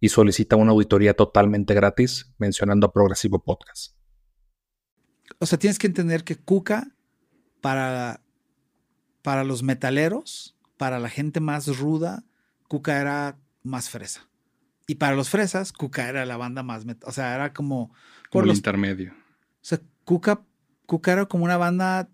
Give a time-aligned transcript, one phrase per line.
[0.00, 3.94] y solicita una auditoría totalmente gratis mencionando a Progresivo Podcast.
[5.38, 6.96] O sea, tienes que entender que Cuca
[7.60, 8.22] para,
[9.22, 12.24] para los metaleros, para la gente más ruda,
[12.66, 14.26] Cuca era más fresa.
[14.86, 16.84] Y para los fresas, Cuca era la banda más...
[17.04, 17.94] O sea, era como...
[18.30, 19.12] Por el intermedio.
[19.12, 20.42] O sea, Cuca,
[20.86, 22.08] Cuca era como una banda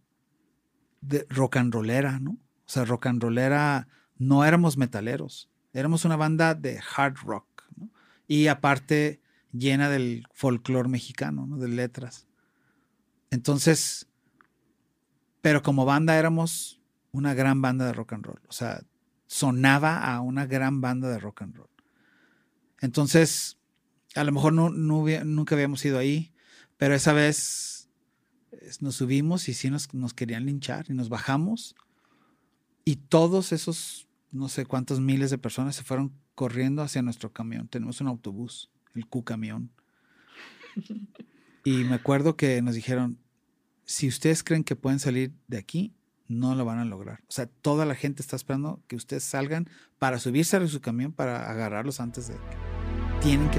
[1.00, 2.32] de rock and rollera, ¿no?
[2.32, 5.50] O sea, rock and rollera, no éramos metaleros.
[5.72, 7.45] Éramos una banda de hard rock
[8.26, 9.20] y aparte
[9.52, 11.58] llena del folclore mexicano, ¿no?
[11.58, 12.26] de letras.
[13.30, 14.08] Entonces,
[15.40, 16.80] pero como banda éramos
[17.12, 18.82] una gran banda de rock and roll, o sea,
[19.26, 21.70] sonaba a una gran banda de rock and roll.
[22.80, 23.58] Entonces,
[24.14, 26.32] a lo mejor no, nunca habíamos ido ahí,
[26.76, 27.88] pero esa vez
[28.80, 31.74] nos subimos y sí nos, nos querían linchar y nos bajamos
[32.84, 37.68] y todos esos, no sé cuántos miles de personas se fueron corriendo hacia nuestro camión.
[37.68, 39.70] Tenemos un autobús, el Q-Camión.
[41.64, 43.18] Y me acuerdo que nos dijeron,
[43.84, 45.94] si ustedes creen que pueden salir de aquí,
[46.28, 47.20] no lo van a lograr.
[47.28, 49.68] O sea, toda la gente está esperando que ustedes salgan
[49.98, 52.36] para subirse a su camión para agarrarlos antes de
[53.20, 53.58] tienen que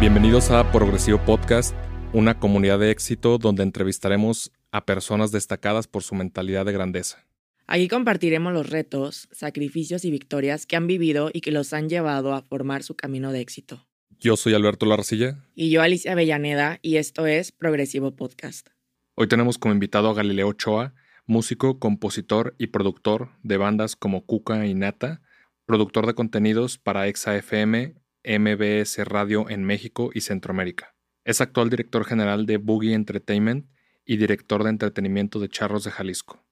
[0.00, 1.74] Bienvenidos a Progresivo Podcast
[2.12, 7.26] una comunidad de éxito donde entrevistaremos a personas destacadas por su mentalidad de grandeza.
[7.66, 12.32] Aquí compartiremos los retos, sacrificios y victorias que han vivido y que los han llevado
[12.32, 13.86] a formar su camino de éxito.
[14.20, 15.44] Yo soy Alberto Larcilla.
[15.56, 18.68] Y yo Alicia Avellaneda y esto es Progresivo Podcast.
[19.16, 20.94] Hoy tenemos como invitado a Galileo Ochoa,
[21.26, 25.20] músico, compositor y productor de bandas como Cuca y Nata,
[25.66, 30.94] productor de contenidos para ExaFM, MBS Radio en México y Centroamérica.
[31.24, 33.66] Es actual director general de Boogie Entertainment
[34.04, 36.44] y director de entretenimiento de Charros de Jalisco.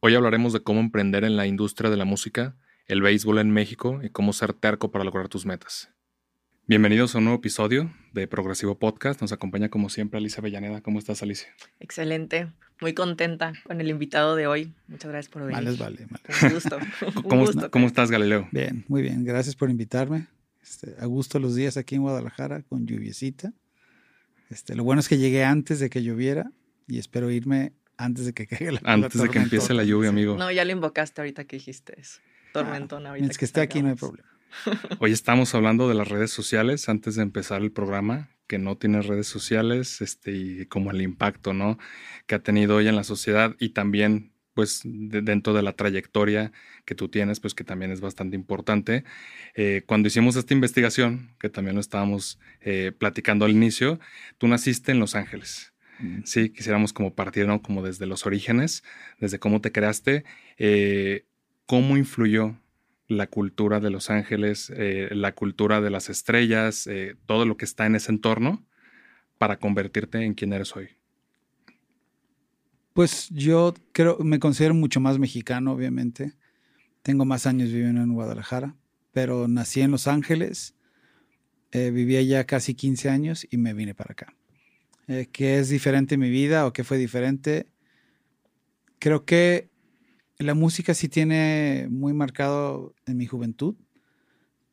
[0.00, 2.56] Hoy hablaremos de cómo emprender en la industria de la música,
[2.86, 5.92] el béisbol en México y cómo ser terco para lograr tus metas.
[6.66, 9.20] Bienvenidos a un nuevo episodio de Progresivo Podcast.
[9.20, 10.80] Nos acompaña como siempre Alicia Bellaneda.
[10.80, 11.48] ¿Cómo estás, Alicia?
[11.80, 12.52] Excelente.
[12.80, 14.72] Muy contenta con el invitado de hoy.
[14.88, 15.76] Muchas gracias por venir.
[15.76, 16.06] Vale, vale.
[16.42, 16.78] Un gusto.
[17.28, 18.48] ¿Cómo, ¿Cómo, estás, Galileo?
[18.52, 19.24] Bien, muy bien.
[19.24, 20.28] Gracias por invitarme.
[20.62, 23.52] Este, a gusto los días aquí en Guadalajara con lluviecita.
[24.50, 26.52] Este, lo bueno es que llegué antes de que lloviera
[26.86, 30.36] y espero irme antes de que caiga la Antes de que empiece la lluvia, amigo.
[30.36, 32.20] No, ya lo invocaste ahorita que dijiste eso.
[32.52, 33.26] Tormentón ahorita.
[33.28, 34.28] Es que, esté aquí no hay problema.
[35.00, 39.00] Hoy estamos hablando de las redes sociales antes de empezar el programa, que no tiene
[39.00, 41.78] redes sociales, este, y como el impacto, ¿no?
[42.26, 46.52] Que ha tenido hoy en la sociedad y también pues dentro de la trayectoria
[46.84, 49.04] que tú tienes, pues que también es bastante importante.
[49.54, 53.98] Eh, cuando hicimos esta investigación, que también lo estábamos eh, platicando al inicio,
[54.38, 55.72] tú naciste en Los Ángeles.
[56.00, 56.20] Mm.
[56.24, 57.62] Sí, quisiéramos como partir, ¿no?
[57.62, 58.82] Como desde los orígenes,
[59.18, 60.24] desde cómo te creaste,
[60.58, 61.26] eh,
[61.66, 62.58] cómo influyó
[63.08, 66.88] la cultura de Los Ángeles, la cultura de las estrellas,
[67.26, 68.64] todo lo que está en ese entorno
[69.36, 71.01] para convertirte en quien eres hoy.
[72.92, 76.34] Pues yo creo, me considero mucho más mexicano, obviamente.
[77.02, 78.76] Tengo más años viviendo en Guadalajara,
[79.12, 80.74] pero nací en Los Ángeles,
[81.72, 84.36] eh, vivía ya casi 15 años y me vine para acá.
[85.08, 87.66] Eh, ¿Qué es diferente en mi vida o qué fue diferente?
[88.98, 89.70] Creo que
[90.38, 93.74] la música sí tiene muy marcado en mi juventud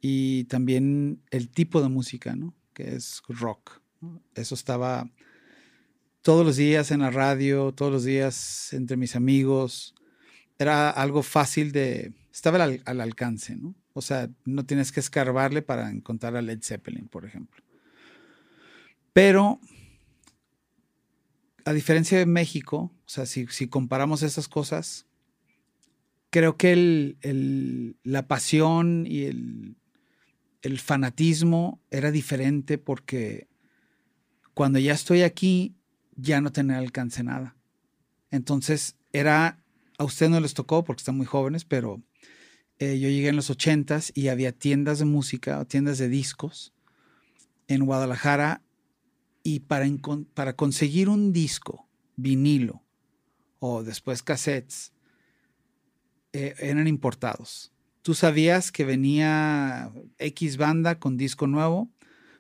[0.01, 2.53] y también el tipo de música, ¿no?
[2.73, 3.81] Que es rock.
[4.35, 5.09] Eso estaba
[6.21, 9.95] todos los días en la radio, todos los días entre mis amigos.
[10.57, 13.75] Era algo fácil de, estaba al, alcance, ¿no?
[13.93, 17.63] O sea, no tienes que escarbarle para encontrar a Led Zeppelin, por ejemplo.
[19.13, 19.59] Pero,
[21.65, 25.07] a diferencia de México, o sea, si, comparamos esas cosas,
[26.29, 29.75] creo que la pasión y el,
[30.61, 33.47] el fanatismo era diferente porque
[34.53, 35.78] cuando ya estoy aquí
[36.21, 37.55] ya no tener alcance nada.
[38.31, 39.63] Entonces, era,
[39.97, 42.01] a usted no les tocó porque están muy jóvenes, pero
[42.77, 46.73] eh, yo llegué en los ochentas y había tiendas de música tiendas de discos
[47.67, 48.61] en Guadalajara
[49.43, 49.85] y para,
[50.33, 52.83] para conseguir un disco vinilo
[53.59, 54.93] o después cassettes
[56.33, 57.73] eh, eran importados.
[58.01, 61.89] Tú sabías que venía X banda con disco nuevo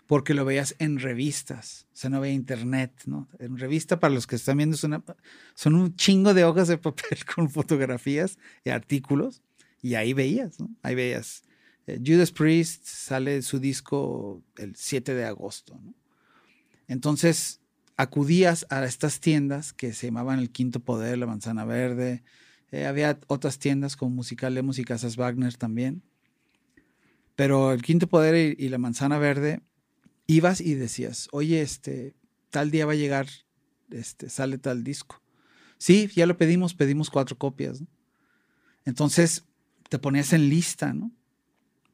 [0.09, 3.29] porque lo veías en revistas, o sea, no veía internet, ¿no?
[3.37, 5.05] En revista, para los que están viendo, son,
[5.53, 9.43] son un chingo de hojas de papel con fotografías y artículos,
[9.83, 10.75] y ahí veías, ¿no?
[10.81, 11.43] Ahí veías.
[11.85, 15.93] Eh, Judas Priest sale su disco el 7 de agosto, ¿no?
[16.87, 17.61] Entonces,
[17.95, 22.23] acudías a estas tiendas que se llamaban El Quinto Poder, La Manzana Verde,
[22.71, 26.01] eh, había otras tiendas como Musical de y Casas Wagner también.
[27.35, 29.61] Pero el Quinto Poder y, la Manzana Verde,
[30.29, 32.15] ibas y decías, oye, este,
[32.51, 33.27] tal día va a llegar,
[33.89, 35.23] este, sale tal disco.
[35.79, 37.81] Sí, ya lo pedimos, pedimos cuatro copias.
[38.85, 39.45] Entonces
[39.89, 41.11] te ponías en lista, ¿no?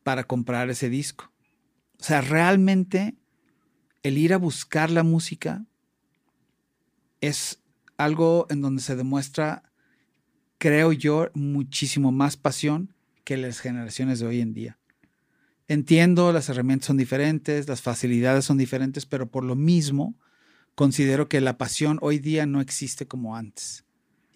[0.03, 1.31] Para comprar ese disco.
[1.97, 3.15] O sea, realmente
[4.03, 5.65] el ir a buscar la música
[7.21, 7.63] es
[7.95, 9.63] algo en donde se demuestra,
[10.57, 12.93] creo yo, muchísimo más pasión
[13.23, 14.77] que las generaciones de hoy en día.
[15.67, 20.15] Entiendo, las herramientas son diferentes, las facilidades son diferentes, pero por lo mismo
[20.75, 23.83] considero que la pasión hoy día no existe como antes.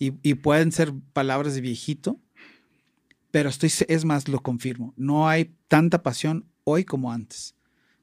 [0.01, 2.21] Y, pueden ser palabras de viejito,
[3.31, 4.93] pero estoy, es más, lo confirmo.
[4.95, 7.55] No hay tanta pasión hoy como antes.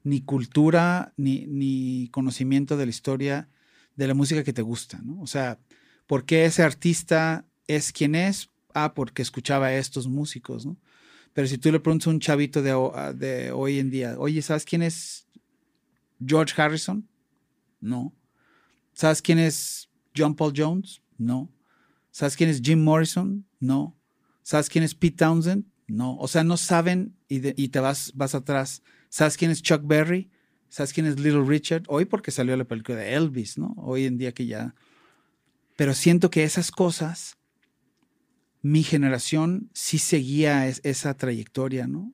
[0.03, 3.49] Ni cultura, ni, ni conocimiento de la historia
[3.95, 5.01] de la música que te gusta.
[5.19, 5.59] O sea,
[6.05, 8.51] ¿por qué ese artista es quien es?
[8.75, 10.77] Ah, porque escuchaba a estos músicos, ¿no?
[11.33, 14.41] Pero si tú le preguntas a un chavito de, ah, de hoy en día, oye,
[14.41, 15.27] ¿sabes quién es
[16.25, 17.07] George Harrison?
[17.79, 18.13] No.
[18.93, 21.01] ¿Sabes quién es John Paul Jones?
[21.17, 21.51] No.
[22.11, 23.45] ¿Sabes quién es Jim Morrison?
[23.59, 23.95] No.
[24.41, 25.65] ¿Sabes quién es Pete Townsend?
[25.87, 26.17] No.
[26.17, 28.81] O sea, no saben y, y te vas, vas atrás.
[29.09, 30.31] ¿Sabes quién es Chuck Berry?
[30.69, 31.83] ¿Sabes quién es Little Richard?
[31.87, 33.73] Hoy porque salió la película de Elvis, ¿no?
[33.77, 34.75] Hoy en día que ya...
[35.75, 37.37] Pero siento que esas cosas,
[38.61, 42.13] mi generación sí seguía esa trayectoria, ¿no?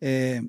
[0.00, 0.42] Eh,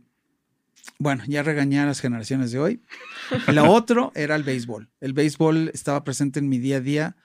[0.98, 2.82] bueno, ya regañé a las generaciones de hoy.
[3.48, 4.90] Lo otro era el béisbol.
[5.00, 7.16] El béisbol estaba presente en mi día a día.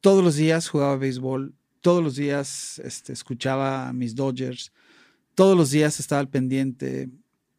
[0.00, 4.72] Todos los días jugaba béisbol, todos los días este, escuchaba a mis Dodgers,
[5.34, 7.10] todos los días estaba al pendiente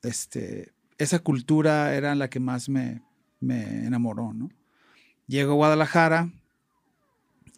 [0.02, 3.02] este, esa cultura era la que más me,
[3.42, 4.50] enamoró, ¿no?
[5.28, 6.32] Llego a Guadalajara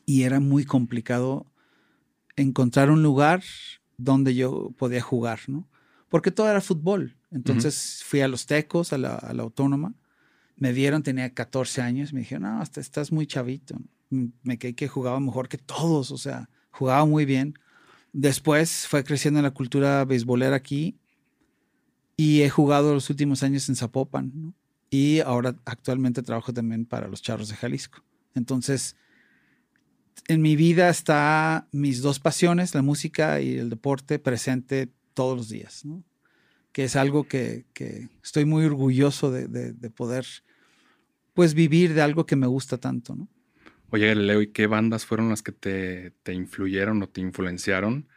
[0.05, 1.45] y era muy complicado
[2.35, 3.44] encontrar un lugar
[3.97, 5.67] donde yo podía jugar, ¿no?
[6.09, 7.15] Porque todo era fútbol.
[7.31, 9.95] Entonces fui a los Tecos, a la, Autónoma.
[10.55, 12.13] Me dieron, tenía 14 años.
[12.13, 13.75] Me dijeron, no, hasta estás muy chavito.
[14.09, 17.57] Me quedé que jugaba mejor que todos, o sea, jugaba muy bien.
[18.11, 21.00] Después fue creciendo en la cultura beisbolera aquí
[22.15, 24.53] y he jugado los últimos años en Zapopan, ¿no?
[24.91, 28.03] Y ahora actualmente trabajo también para los Charros de Jalisco.
[28.35, 28.95] Entonces,
[30.27, 35.50] en mi vida está mis dos pasiones, la música y el deporte, presente todos los
[35.50, 36.04] días, ¿no?
[36.71, 40.25] Que es algo que, que estoy muy orgulloso de, de, de, poder,
[41.33, 43.27] pues, vivir de algo que me gusta tanto, ¿no?
[43.89, 48.07] Oye, Leo, ¿y qué bandas fueron las que te, te influyeron o te influenciaron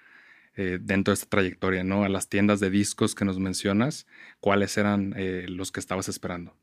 [0.58, 2.02] eh, dentro de esta trayectoria, ¿no?
[2.02, 4.06] A las tiendas de discos que nos mencionas,
[4.40, 6.56] ¿cuáles eran eh, los que estabas esperando?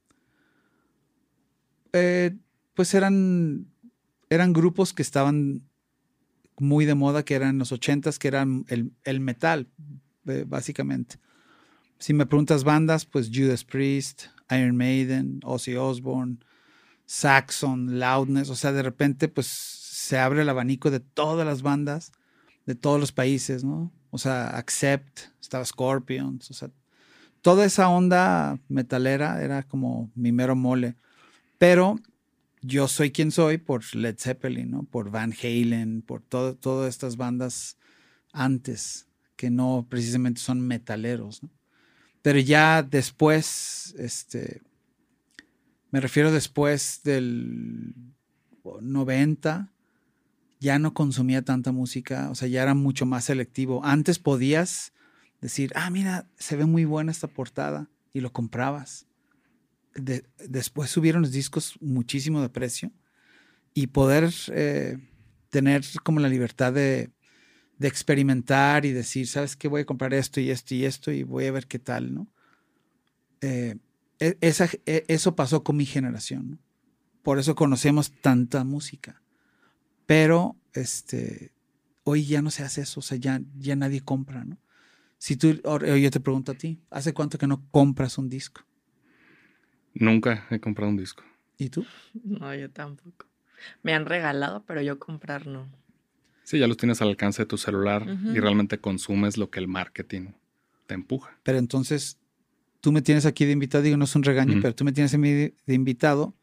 [1.94, 2.36] Eh,
[2.74, 3.68] pues eran,
[4.34, 5.64] eran grupos que estaban
[6.58, 9.70] muy de moda, que eran los ochentas, que eran el, metal,
[10.46, 11.18] básicamente.
[12.00, 16.38] Si me preguntas bandas, pues Judas Priest, Iron Maiden, Ozzy Osbourne,
[17.06, 22.12] Saxon, Loudness, o sea, de repente pues se abre el abanico de todas las bandas
[22.66, 23.92] de todos los países, ¿no?
[24.10, 26.70] O sea, Accept, estaba Scorpions, o sea,
[27.42, 30.96] toda esa onda metalera era como mi mero mole.
[31.58, 32.00] Pero
[32.64, 34.84] yo soy quien soy por Led Zeppelin, ¿no?
[34.84, 37.78] Por Van Halen, por todas estas bandas
[38.32, 41.42] antes, que no precisamente son metaleros.
[42.22, 44.62] Pero ya después, este,
[45.92, 47.94] me refiero después del
[48.64, 49.70] 90,
[50.62, 53.84] ya no consumía tanta música, o sea, ya era mucho más selectivo.
[53.84, 54.94] Antes podías
[55.42, 59.06] decir, ah, mira, se ve muy buena esta portada y lo comprabas.
[59.96, 62.92] Después subieron los discos muchísimo de precio
[63.74, 64.98] y poder eh,
[65.50, 67.12] tener como la libertad de,
[67.80, 69.68] experimentar y decir, ¿sabes qué?
[69.68, 72.30] Voy a comprar esto y esto y esto y voy a ver qué tal, ¿no?
[73.42, 73.76] Eh,
[74.20, 76.62] e, e, eso pasó con mi generación,
[77.24, 79.22] Por eso conocemos tanta música.
[80.06, 81.52] Pero este,
[82.06, 84.58] hoy ya no se hace eso, o sea, ya, ya nadie compra, ¿no?
[85.18, 88.62] Si tú, yo te pregunto a ti, ¿hace cuánto que no compras un disco?
[89.94, 91.24] Nunca he comprado un disco.
[91.58, 91.86] ¿Y tú?
[92.24, 93.28] No, yo tampoco.
[93.82, 95.70] Me han regalado, pero yo comprar no.
[96.44, 99.68] Sí, ya los tienes al alcance de tu celular y realmente consumes lo que el
[99.68, 100.34] marketing
[100.88, 101.40] te empuja.
[101.44, 102.20] Pero entonces,
[102.82, 105.14] tú me tienes aquí de invitado, digo, no es un regaño, pero tú me tienes
[105.14, 106.36] a mí de, invitado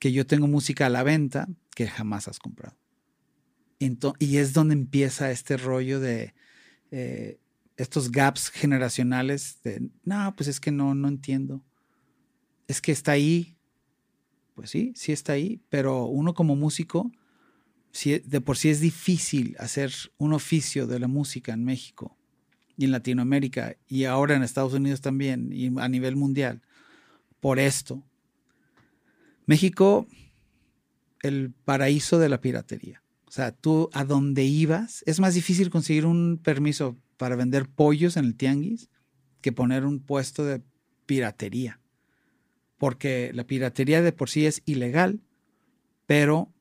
[0.00, 2.76] que yo tengo música a la venta que jamás has comprado.
[4.18, 6.34] y es donde empieza este rollo de
[6.90, 7.38] eh,
[7.76, 11.62] estos gaps generacionales de, no, pues es que no, no entiendo.
[12.68, 13.56] Es que está ahí.
[14.54, 17.10] Pues sí, sí está ahí, pero uno como músico,
[17.90, 22.16] si, de por sí es difícil hacer un oficio de la música en México
[22.76, 26.62] y en Latinoamérica y ahora en Estados Unidos también y a nivel mundial
[27.40, 28.04] por esto.
[29.46, 30.06] México,
[31.22, 33.02] el paraíso de la piratería.
[33.26, 38.16] O sea, tú a donde ibas, es más difícil conseguir un permiso para vender pollos
[38.16, 38.88] en el tianguis
[39.40, 40.62] que poner un puesto de
[41.06, 41.77] piratería.
[42.78, 45.20] Porque la piratería de por sí es ilegal,
[46.06, 46.52] pero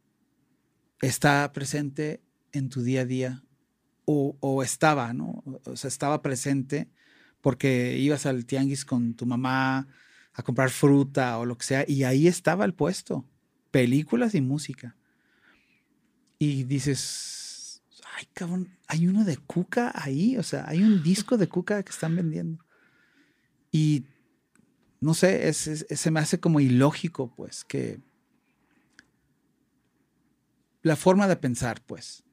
[1.01, 2.21] está presente
[2.51, 3.43] en tu día a día
[4.09, 5.43] o, estaba, ¿no?
[5.65, 6.89] O sea, estaba presente
[7.41, 9.87] porque ibas al tianguis con tu mamá
[10.33, 13.25] a comprar fruta o lo que sea, y ahí estaba el puesto,
[13.71, 14.95] películas y música.
[16.39, 17.81] Y dices,
[18.15, 21.91] ay, cabrón, hay uno de Cuca ahí, o sea, hay un disco de Cuca que
[21.91, 22.63] están vendiendo.
[23.71, 24.05] Y
[24.99, 27.99] no sé, se me hace como ilógico, pues, que
[30.81, 32.23] la forma de pensar, pues,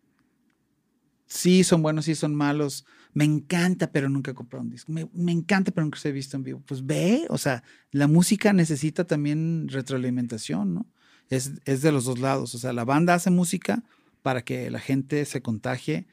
[1.27, 2.87] sí son buenos, sí son malos.
[3.13, 4.93] Me encanta, pero nunca he comprado un disco.
[4.93, 6.63] Me, encanta, pero nunca se he visto en vivo.
[6.67, 10.87] Pues ve, o sea, la música necesita también retroalimentación, ¿no?
[11.31, 12.55] Es, es de los dos lados.
[12.55, 13.85] O sea, la banda hace música
[14.23, 16.07] para que la gente se contagie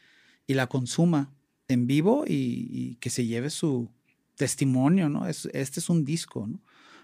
[0.48, 1.34] y la consuma
[1.68, 3.90] en vivo y, que se lleve su
[4.42, 5.28] testimonio, ¿no?
[5.28, 6.60] Es, este es un disco, ¿no?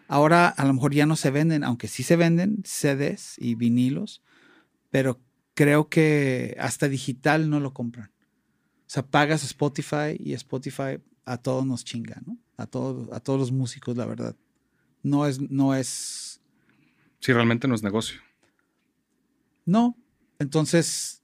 [0.08, 4.24] Ahora a lo mejor ya no se venden, aunque sí se venden CDs y vinilos,
[4.90, 5.22] pero
[5.54, 8.10] creo que hasta digital no lo compran.
[8.10, 12.40] O sea, pagas Spotify y Spotify a todos nos chinga, ¿no?
[12.58, 14.36] A todos, a todos los músicos, la verdad.
[15.04, 16.42] No es, no es.
[17.20, 18.20] Sí, realmente no es negocio.
[19.64, 19.96] No.
[20.40, 21.22] Entonces,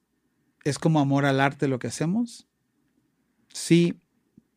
[0.63, 2.47] es como amor al arte lo que hacemos.
[3.51, 3.99] Sí,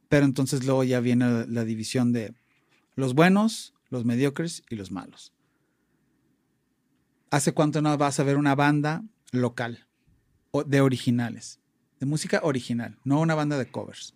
[0.09, 2.35] pero entonces luego ya viene la división de
[2.95, 5.33] los buenos, los mediocres y los malos.
[7.31, 9.87] ¿Hace cuánto no vas a ver una banda local,
[10.51, 11.61] o de originales,
[12.01, 14.15] de música original, no una banda de covers.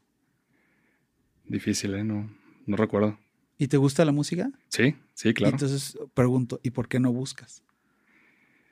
[1.46, 2.04] Difícil, ¿eh?
[2.04, 2.30] No,
[2.66, 3.18] no recuerdo.
[3.58, 4.50] ¿Y te gusta la música?
[4.68, 5.54] Sí, sí, claro.
[5.54, 7.62] entonces pregunto, ¿y por qué no buscas?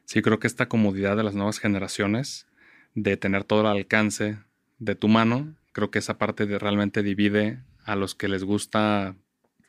[0.05, 2.47] Sí, creo que esta comodidad de las nuevas generaciones,
[2.95, 4.39] de tener todo el alcance
[4.79, 9.17] de tu mano, creo que esa parte de realmente divide a los que les gusta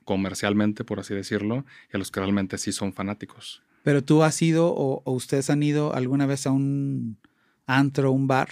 [0.03, 3.61] comercialmente, por así decirlo, y a los que realmente sí son fanáticos.
[3.83, 7.17] Pero tú has ido o, ustedes han ido alguna vez a un
[7.65, 8.49] antro, un bar,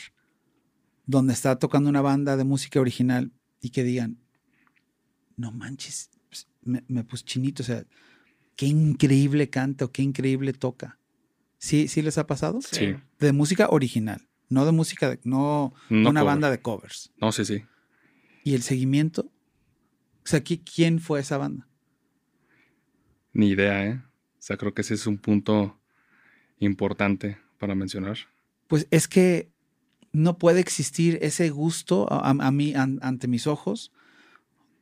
[1.05, 4.19] donde está tocando una banda de música original y que digan,
[5.35, 7.83] no manches, pues, me, me puse chinito, o sea,
[8.55, 10.99] qué increíble canta o qué increíble toca.
[11.57, 12.59] ¿Sí, sí les ha pasado?
[12.61, 12.95] Sí.
[13.19, 17.11] De música original, no de música, de, no, una banda de covers.
[17.19, 17.65] No, sí, sí.
[18.43, 19.31] ¿Y el seguimiento?
[20.23, 21.67] O sea, ¿quién fue esa banda?
[23.33, 24.01] Ni idea, ¿eh?
[24.39, 25.79] O sea, creo que ese es un punto
[26.59, 28.17] importante para mencionar.
[28.67, 29.51] Pues es que
[30.11, 33.91] no puede existir ese gusto a, mí ante mis ojos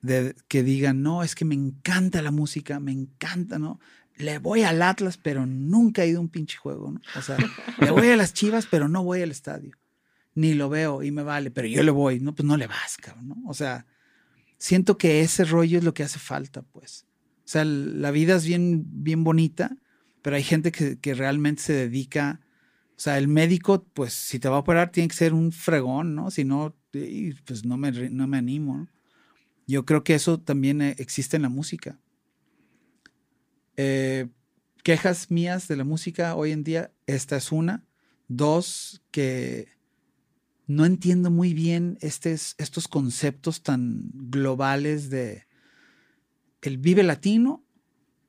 [0.01, 3.79] de que digan, no, es que me encanta la música, me encanta, ¿no?
[4.17, 7.01] Le voy al Atlas, pero nunca he ido a un pinche juego, ¿no?
[7.17, 7.37] O sea,
[7.79, 9.77] le voy a las Chivas, pero no voy al estadio.
[10.35, 12.33] Ni lo veo y me vale, pero yo le voy, ¿no?
[12.33, 13.35] Pues no le vas, cabrón, ¿no?
[13.47, 13.85] O sea,
[14.57, 17.05] siento que ese rollo es lo que hace falta, pues.
[17.39, 19.77] O sea, la vida es bien, bien bonita,
[20.21, 22.41] pero hay gente que, realmente se dedica.
[22.97, 26.15] O sea, el médico, pues si te va a operar, tiene que ser un fregón,
[26.15, 26.31] ¿no?
[26.31, 28.87] Si no, pues no me, no me animo.
[29.67, 31.99] Yo creo que eso también eh, existe en la música.
[33.77, 34.27] Eh,
[34.83, 37.83] quejas mías de la música hoy en día, esta es una.
[38.27, 39.67] Dos, que
[40.67, 45.45] no entiendo muy bien estos conceptos tan globales de
[46.61, 47.63] el vive latino,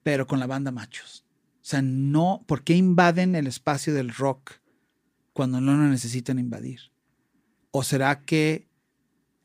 [0.02, 1.24] pero con la banda machos.
[1.62, 4.52] O sea, no, ¿por qué invaden el espacio del rock
[5.32, 6.80] cuando no lo necesitan invadir?
[7.70, 8.68] ¿O será que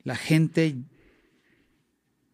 [0.04, 0.78] la gente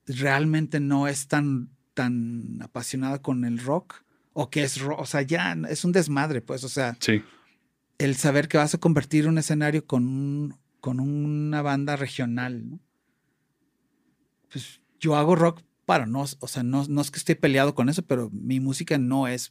[0.06, 4.04] realmente no es tan, tan apasionada con el rock?
[4.34, 5.00] ¿O que es rock?
[5.00, 6.96] O sea, ya es un desmadre, pues, o sea.
[7.00, 7.24] Sí.
[7.98, 12.80] El saber que vas a convertir un escenario con, con una banda regional, ¿no?
[14.52, 17.90] Pues yo hago rock para no, o sea, no, no es que esté peleado con
[17.90, 19.50] eso, pero mi música no es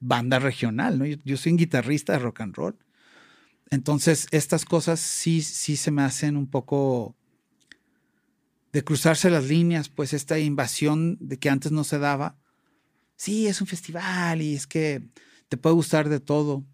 [0.00, 1.06] banda regional, ¿no?
[1.06, 2.76] Yo, soy un guitarrista de rock and roll.
[3.70, 7.14] entonces, estas cosas sí, sí se me hacen un poco
[8.72, 12.38] de cruzarse las líneas, pues esta invasión de que antes no se daba.
[13.16, 15.02] Sí, es un festival y es que
[15.48, 16.64] te puede gustar de todo.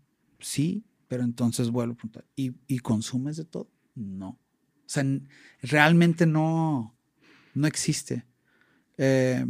[0.41, 3.71] Sí, pero entonces vuelvo a preguntar, ¿y, ¿y consumes de todo?
[3.95, 4.29] No.
[4.29, 5.05] O sea,
[5.62, 6.97] realmente no,
[7.55, 8.26] no existe.
[8.99, 9.45] Eh,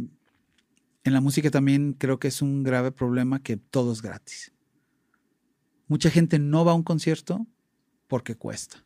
[1.03, 4.51] en la música también creo que es un grave problema que todo es gratis.
[5.87, 7.47] Mucha gente no va a un concierto
[8.07, 8.83] porque cuesta.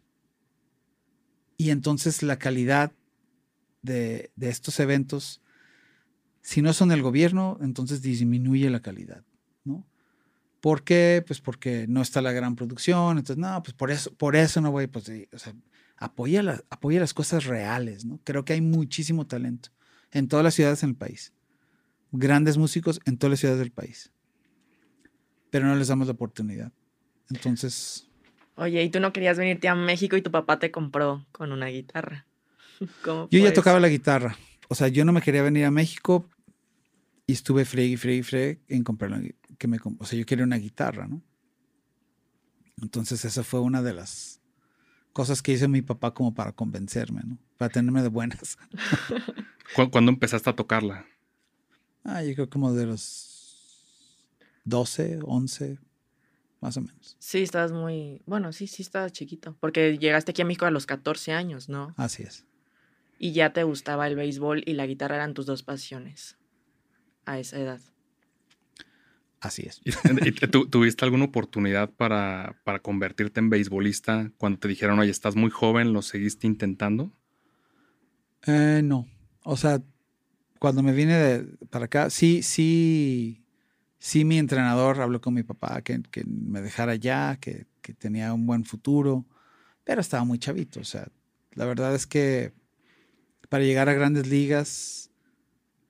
[1.58, 2.92] Y entonces la calidad
[3.82, 5.42] de, estos eventos,
[6.42, 9.24] si no son el gobierno, entonces disminuye la calidad,
[9.64, 9.86] ¿no?
[10.60, 11.24] ¿Por qué?
[11.26, 14.72] Pues porque no está la gran producción, entonces, no, pues por eso, por eso no
[14.72, 15.12] voy, pues,
[15.98, 18.20] apoya las cosas reales, ¿no?
[18.24, 19.70] Creo que hay muchísimo talento
[20.12, 21.34] en todas las ciudades en el país.
[22.12, 24.12] Grandes músicos en todas las ciudades del país.
[25.50, 26.72] Pero no les damos la oportunidad.
[27.30, 28.10] Entonces.
[28.56, 31.68] Oye, ¿y tú no querías venirte a México y tu papá te compró con una
[31.68, 32.28] guitarra?
[33.32, 34.38] yo ya tocaba la guitarra.
[34.70, 36.30] O sea, yo no me quería venir a México
[37.28, 39.22] y estuve free, free, free en comprar la,
[39.58, 41.22] que me, o sea, yo quería una guitarra, ¿no?
[42.82, 44.42] Entonces esa fue una de las
[45.14, 47.38] cosas que hizo mi papá como para convencerme, ¿no?
[47.58, 48.58] Para tenerme de buenas.
[49.92, 51.06] ¿Cuándo empezaste a tocarla?
[52.04, 53.32] Ah, yo creo como de los
[54.66, 55.80] 12, 11,
[56.60, 57.16] más o menos.
[57.20, 60.86] Sí, estabas muy, bueno, sí, sí estabas chiquito, porque llegaste aquí a México a los
[60.86, 61.94] 14 años, ¿no?
[61.98, 62.46] Así es.
[63.24, 66.40] Y ya te gustaba el béisbol y la guitarra eran tus dos pasiones
[67.26, 67.80] a esa edad.
[69.40, 69.80] Así es.
[70.26, 75.52] ¿Y, tuviste alguna oportunidad para, para, convertirte en beisbolista cuando te dijeron, oye, estás muy
[75.52, 77.14] joven, lo seguiste intentando?
[78.48, 79.08] Eh, no.
[79.44, 79.84] O sea,
[80.58, 83.46] cuando me vine de, para acá, sí, sí,
[84.00, 88.34] sí mi entrenador habló con mi papá que, que me dejara ya, que, que, tenía
[88.34, 89.28] un buen futuro,
[89.84, 90.80] pero estaba muy chavito.
[90.80, 91.08] O sea,
[91.54, 92.60] la verdad es que
[93.52, 95.12] para llegar a grandes ligas,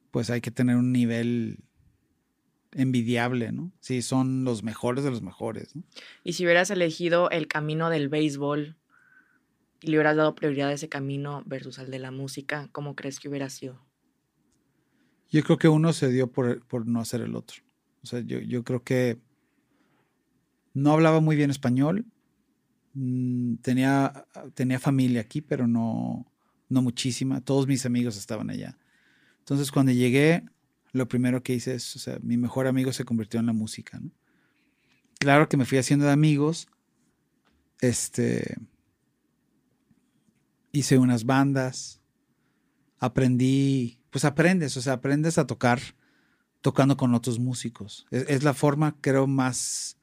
[0.09, 1.59] pues hay que tener un nivel
[2.71, 3.71] envidiable, ¿no?
[3.81, 5.75] Sí, son los mejores de los mejores.
[5.75, 5.83] ¿no?
[6.23, 8.77] Y si hubieras elegido el camino del béisbol
[9.79, 13.19] y le hubieras dado prioridad a ese camino versus al de la música, ¿cómo crees
[13.19, 13.79] que hubiera sido?
[15.29, 17.61] Yo creo que uno se dio por, por no hacer el otro.
[18.01, 19.19] O sea, yo, yo, creo que
[20.73, 22.07] no hablaba muy bien español.
[22.95, 26.30] Mm, tenía, tenía familia aquí, pero no,
[26.71, 27.41] no muchísima.
[27.41, 28.77] Todos mis amigos estaban allá.
[29.39, 30.43] Entonces, cuando llegué,
[30.91, 33.99] lo primero que hice es, o sea, mi mejor amigo se convirtió en la música,
[33.99, 34.11] ¿no?
[35.19, 36.67] Claro que me fui haciendo de amigos,
[37.79, 38.57] este,
[40.71, 42.01] hice unas bandas,
[42.97, 45.79] aprendí, pues aprendes, o sea, aprendes a tocar
[46.61, 48.07] tocando con otros músicos.
[48.11, 49.97] Es, la forma, creo, más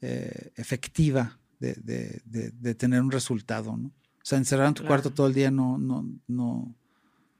[0.00, 1.74] eh, efectiva de,
[2.24, 3.92] de, tener un resultado, ¿no?
[4.22, 6.74] O sea, encerrar en tu cuarto todo el día no, no, no,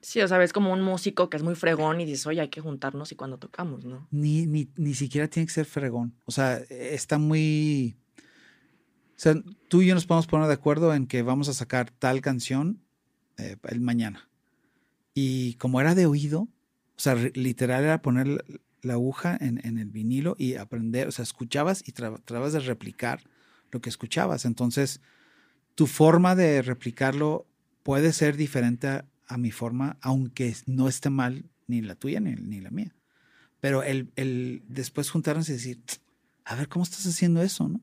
[0.03, 2.49] Sí, o sea, ves como un músico que es muy fregón y dices, oye, hay
[2.49, 4.09] que juntarnos y cuando tocamos, ¿no?
[4.11, 6.13] Ni, ni, ni siquiera tiene que ser fregón.
[6.25, 7.97] O sea, está muy...
[8.27, 9.37] O sea,
[9.69, 12.83] tú y yo nos podemos poner de acuerdo en que vamos a sacar tal canción
[13.39, 14.29] eh, el mañana.
[15.15, 16.49] Y como era de oído, o
[16.97, 18.45] sea, literal era poner
[18.81, 23.23] la aguja en, en, el vinilo y aprender, o sea, escuchabas y tratabas de replicar
[23.71, 24.47] lo que escuchabas.
[24.47, 25.01] Entonces,
[25.75, 27.47] tu forma de replicarlo
[27.83, 29.05] puede ser diferente a,
[29.39, 32.95] mi forma, aunque no esté mal ni la tuya ni, la mía.
[33.61, 35.81] Pero el, el, después juntarnos y decir,
[36.45, 37.69] a ver, ¿cómo estás haciendo eso?
[37.69, 37.81] ¿no?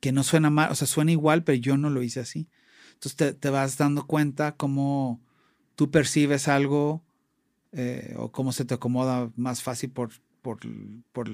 [0.00, 2.48] Que no suena mal, o sea, suena igual, pero yo no lo hice así.
[2.94, 5.20] Entonces te, vas dando cuenta cómo
[5.74, 7.04] tú percibes algo
[7.72, 10.60] eh, o cómo se te acomoda más fácil por, por,
[11.12, 11.30] por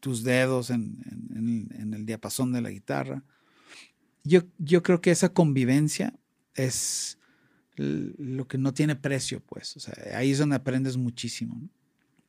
[0.00, 0.98] tus dedos en,
[1.74, 3.24] en, el diapasón de la guitarra.
[4.24, 6.18] Yo, yo creo que esa convivencia
[6.54, 7.18] es
[7.76, 9.76] lo que no tiene precio, pues.
[9.76, 11.60] O sea, ahí es donde aprendes muchísimo.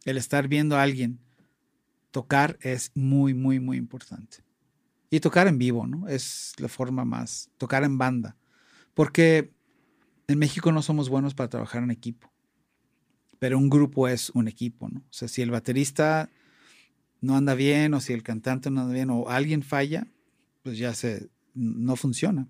[0.06, 1.20] El estar viendo a alguien
[2.12, 4.38] tocar es muy, muy, muy importante.
[5.10, 6.08] Y tocar en vivo, ¿no?
[6.08, 8.38] Es la forma más, tocar en banda.
[8.94, 9.52] Porque
[10.28, 12.32] en México no somos buenos para trabajar en equipo.
[13.40, 15.00] Pero un grupo es un equipo, ¿no?
[15.00, 16.30] O sea, si el baterista
[17.20, 20.08] no anda bien, o si el cantante no anda bien, o alguien falla,
[20.64, 22.48] pues ya se, no funciona.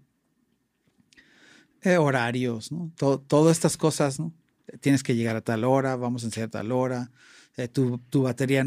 [1.82, 2.92] Eh, horarios, ¿no?
[2.96, 4.34] todas estas cosas, ¿no?
[4.82, 7.12] Tienes que llegar a tal hora, vamos a enseñar a tal hora,
[7.58, 8.66] eh, tu, batería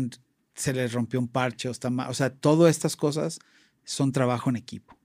[0.55, 2.11] se le rompió un parche o está mal.
[2.11, 3.39] O sea, todas estas cosas
[3.85, 4.99] son trabajo en equipo.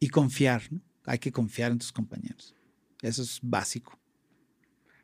[0.00, 0.80] Y confiar, ¿no?
[1.06, 2.54] Hay que confiar en tus compañeros.
[3.02, 3.98] Eso es básico.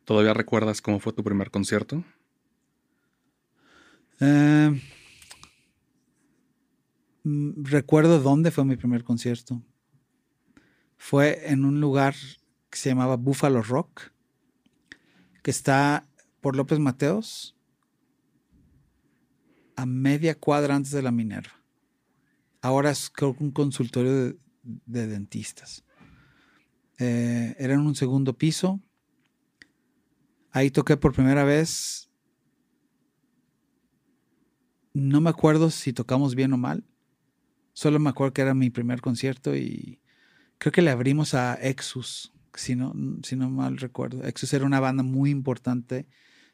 [0.05, 2.05] ¿Todavía recuerdas cómo fue tu primer concierto?
[4.21, 4.81] Eh,
[7.25, 9.63] recuerdo dónde fue mi primer concierto.
[10.97, 12.15] fue en un lugar
[12.69, 14.13] que se llamaba Buffalo Rock,
[15.43, 16.07] que está
[16.41, 17.57] por López Mateos,
[19.77, 21.53] a media cuadra antes de la Minerva.
[22.61, 25.85] Ahora es creo un consultorio de, de dentistas.
[26.99, 28.79] Eh, era en un segundo piso.
[30.51, 32.11] Ahí toqué por primera vez.
[34.93, 36.85] No me acuerdo si tocamos bien o mal.
[37.73, 40.01] Solo me acuerdo que era mi primer concierto y
[40.59, 44.25] creo que le abrimos a Exus, si no, si no mal recuerdo.
[44.25, 46.07] Exus era una banda muy importante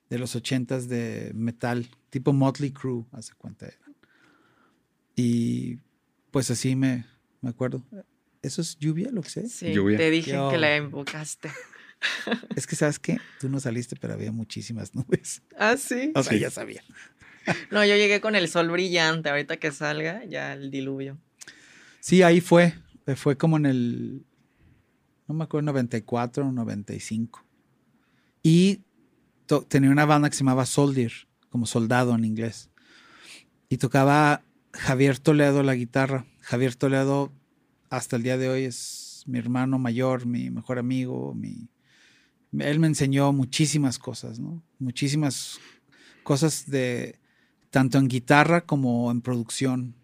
[0.09, 3.67] de los ochentas de metal, tipo Motley Crue, hace cuenta.
[5.15, 5.79] Y
[6.31, 7.07] pues así me,
[7.41, 7.85] me acuerdo.
[8.43, 9.49] ¿Eso es lluvia, lo que sé?
[9.49, 9.97] Sí, Lluvia.
[9.97, 10.51] te dije Yo.
[10.51, 11.51] que la invocaste.
[12.55, 13.19] Es que, ¿sabes qué?
[13.41, 15.43] Tú no saliste, pero había muchísimas nubes.
[15.59, 16.13] Ah, sí.
[16.15, 16.39] O sea, Sí.
[16.41, 16.83] ya sabía.
[17.71, 19.29] No, yo llegué con el sol brillante.
[19.29, 21.19] Ahorita que salga, ya el diluvio.
[22.01, 22.75] Sí, ahí fue.
[23.07, 24.27] Eh, Fue como en el,
[25.29, 27.45] no me acuerdo, 94 o 95.
[28.43, 28.83] Y
[29.69, 31.13] tenía una banda que se llamaba Soldier,
[31.49, 32.71] como soldado en inglés.
[33.69, 36.27] Y tocaba Javier Toledo la guitarra.
[36.41, 37.33] Javier Toledo
[37.91, 41.69] hasta el día de hoy es mi hermano mayor, mi mejor amigo, mi...
[42.59, 44.63] Él me enseñó muchísimas cosas, ¿no?
[44.79, 45.59] Muchísimas
[46.23, 47.19] cosas de
[47.77, 49.95] tanto en guitarra como en producción.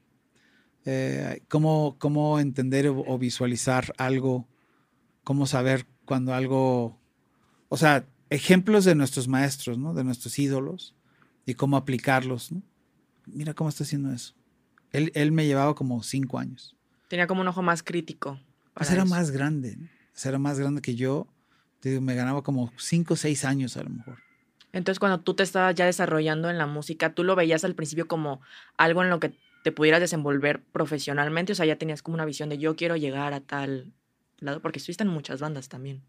[0.84, 4.46] Eh, cómo, cómo entender o, o visualizar algo,
[5.24, 7.00] cómo saber cuando algo,
[7.70, 9.94] o sea, ejemplos de nuestros maestros, ¿no?
[9.94, 10.94] De nuestros ídolos
[11.46, 12.60] y cómo aplicarlos, ¿no?
[13.24, 14.34] Mira cómo está haciendo eso.
[14.90, 16.76] Él, él me llevaba como cinco años.
[17.08, 18.38] Tenía como un ojo más crítico.
[18.74, 19.14] Pues era eso.
[19.14, 19.88] más grande, ¿no?
[20.22, 21.26] Era más grande que yo.
[21.80, 24.18] Digo, me ganaba como cinco o seis años a lo mejor.
[24.72, 28.08] Entonces, cuando tú te estabas ya desarrollando en la música, ¿tú lo veías al principio
[28.08, 28.40] como
[28.76, 31.52] algo en lo que te pudieras desenvolver profesionalmente?
[31.52, 33.92] O sea, ya tenías como una visión de yo quiero llegar a tal
[34.38, 36.02] lado, porque estuviste en muchas bandas también.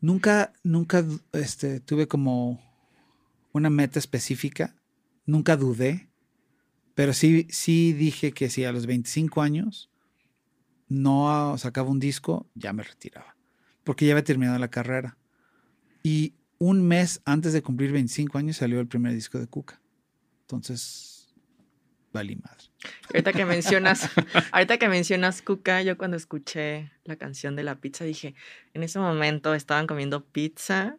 [0.00, 2.60] Nunca, nunca este, tuve como
[3.52, 4.74] una meta específica.
[5.26, 6.08] Nunca dudé.
[6.94, 9.90] Pero sí, sí dije que si a los 25 años
[10.88, 13.36] no sacaba un disco, ya me retiraba.
[13.84, 15.16] Porque ya había terminado la carrera.
[16.02, 19.80] Y un mes antes de cumplir 25 años salió el primer disco de Cuca.
[20.42, 21.34] Entonces,
[22.12, 22.64] valí madre.
[23.12, 24.08] Ahorita que mencionas,
[24.52, 28.34] ahorita que mencionas Cuca, yo cuando escuché la canción de la pizza dije,
[28.74, 30.96] en ese momento estaban comiendo pizza.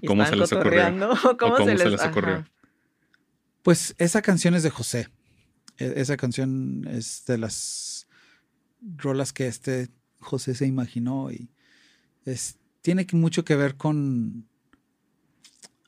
[0.00, 0.50] y ¿Cómo se les.
[0.50, 2.34] ¿Cómo, cómo se, se les, les ocurrió?
[2.36, 2.50] ajá.
[3.62, 5.08] Pues esa canción es de José.
[5.78, 8.06] E- Esa canción es de las
[8.96, 9.88] rolas que este
[10.20, 11.48] José se imaginó y
[12.26, 14.46] es, tiene mucho que ver con...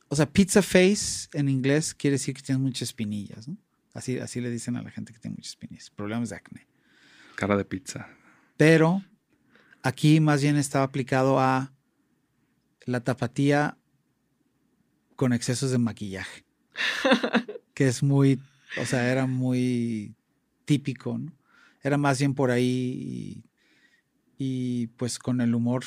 [0.09, 3.57] O sea, pizza face en inglés quiere decir que tienes muchas espinillas, ¿no?
[3.93, 6.67] Así, así le dicen a la gente que tiene muchas espinillas, problemas de acné.
[7.35, 8.09] Cara de pizza.
[8.57, 9.03] Pero
[9.83, 11.73] aquí más bien estaba aplicado a
[12.85, 13.79] la tapatía
[15.17, 16.45] con excesos de maquillaje.
[17.75, 18.41] que es muy,
[18.81, 20.15] o sea, era muy
[20.65, 21.33] típico, ¿no?
[21.83, 23.45] Era más bien por ahí
[24.39, 25.85] y, y, pues con el humor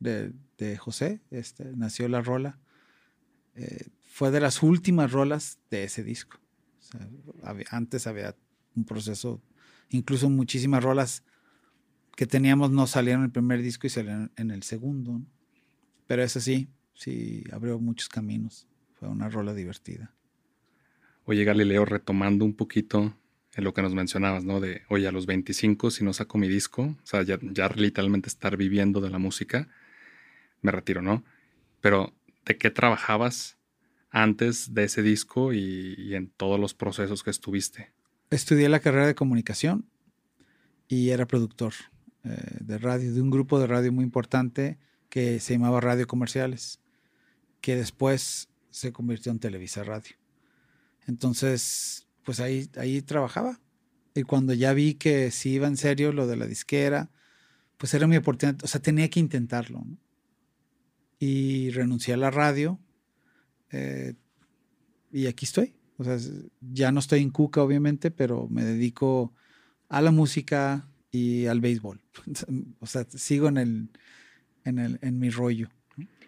[0.00, 2.58] de, de José, este, nació la rola.
[3.56, 6.38] Eh, fue de las últimas rolas de ese disco.
[7.70, 8.34] Antes había
[8.74, 9.42] un proceso,
[9.90, 11.22] incluso muchísimas rolas
[12.14, 15.20] que teníamos no salieron en el primer disco y salieron en el segundo.
[16.06, 18.66] Pero eso sí, sí abrió muchos caminos.
[18.94, 20.14] Fue una rola divertida.
[21.24, 23.14] Oye, Galileo, retomando un poquito
[23.54, 24.60] en lo que nos mencionabas, ¿no?
[24.60, 27.38] De, oye, a los 25, si no saco mi disco, o sea, ya
[27.74, 29.68] literalmente estar viviendo de la música,
[30.62, 31.24] me retiro, ¿no?
[31.80, 32.14] Pero,
[32.46, 33.58] ¿de qué trabajabas
[34.10, 37.92] antes de ese disco y, en todos los procesos que estuviste?
[38.30, 39.90] Estudié la carrera de comunicación
[40.88, 41.74] y era productor
[42.24, 44.78] eh, de radio, de un grupo de radio muy importante
[45.10, 46.80] que se llamaba Radio Comerciales,
[47.60, 50.16] que después se convirtió en Televisa Radio.
[51.06, 53.60] Entonces, pues ahí, ahí trabajaba.
[54.14, 57.10] Y cuando ya vi que sí iba en serio lo de la disquera,
[57.76, 59.84] pues era mi oportunidad, o sea, tenía que intentarlo.
[59.84, 59.98] ¿no?
[61.18, 62.78] Y renuncié a la radio
[63.70, 64.14] eh,
[65.12, 65.74] y aquí estoy.
[65.98, 66.18] O sea,
[66.60, 69.32] ya no estoy en Cuca, obviamente, pero me dedico
[69.88, 72.02] a la música y al béisbol.
[72.80, 73.90] O sea, sigo en, el,
[74.64, 75.68] en, el, en mi rollo.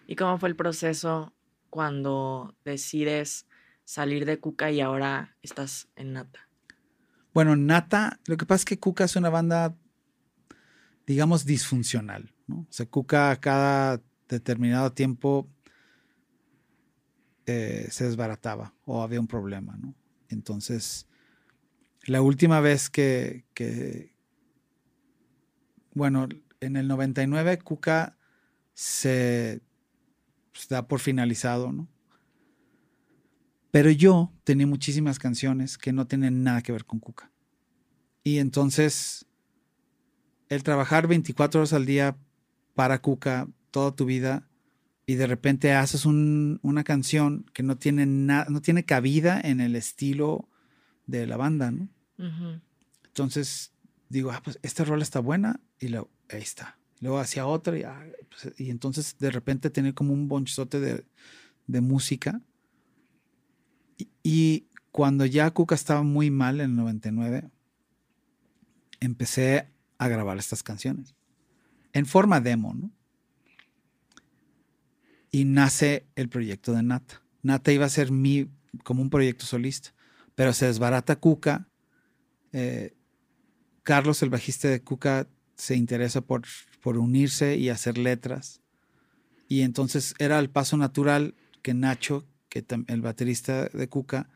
[0.07, 1.35] ¿Y cómo fue el proceso
[1.69, 3.47] cuando decides
[3.85, 6.49] salir de Cuca y ahora estás en Nata?
[7.35, 9.77] Bueno, Nata, lo que pasa es que Cuca es una banda,
[11.07, 12.33] digamos, disfuncional.
[12.47, 12.61] ¿no?
[12.61, 15.49] O sea, Cuca cada determinado tiempo
[17.47, 19.77] eh, se desbarataba o había un problema.
[19.77, 19.95] ¿no?
[20.29, 21.07] Entonces,
[22.05, 23.45] la última vez que,
[25.95, 26.29] bueno,
[26.61, 28.17] en el 99 Cuca
[28.75, 29.63] se
[30.53, 31.89] pues, da por finalizado, ¿no?
[33.71, 37.31] Pero yo tenía muchísimas canciones que no tienen nada que ver con Cuca.
[38.25, 39.27] Y entonces,
[40.49, 42.17] el trabajar 24 horas al día
[42.75, 44.49] para Cuca toda tu vida
[45.07, 50.49] y de repente haces una canción que no tiene, no tiene cabida en el estilo
[51.07, 51.89] de la banda, ¿no?
[53.07, 53.73] Entonces
[54.09, 56.79] digo, ah, pues esta rola está buena y luego, ahí está.
[57.01, 61.05] Luego hacía otra y, ah, pues, y entonces de repente tenía como un bonchote de,
[61.67, 62.43] de música.
[63.97, 67.51] Y, y, cuando ya Cuca estaba muy mal en el 99,
[69.01, 71.15] empecé a grabar estas canciones
[71.93, 72.91] en forma demo, ¿no?
[75.31, 77.23] Y nace el proyecto de Nata.
[77.43, 78.49] Nata iba a ser mi,
[78.85, 79.95] como un proyecto solista,
[80.35, 81.69] pero se desbarata Cuca.
[82.53, 82.95] Eh,
[83.83, 86.43] Carlos, el bajista de Cuca, se interesa por,
[86.81, 88.63] por unirse y hacer letras.
[89.49, 94.29] Y entonces era el paso natural que Nacho, que el baterista de Cuca,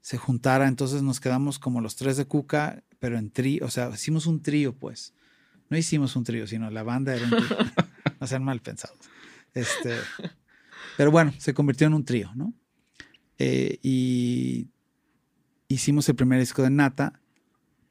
[0.00, 0.68] se juntara.
[0.68, 3.64] Entonces nos quedamos como los tres de Cuca, pero en trío.
[3.64, 5.14] O sea, hicimos un trío, pues.
[5.68, 7.58] No hicimos un trío, sino la banda era un trío.
[8.20, 8.98] no sean mal pensados.
[9.54, 9.96] Este,
[10.96, 12.52] pero bueno, se convirtió en un trío, ¿no?
[13.38, 14.68] Eh, y
[15.68, 17.20] hicimos el primer disco de Nata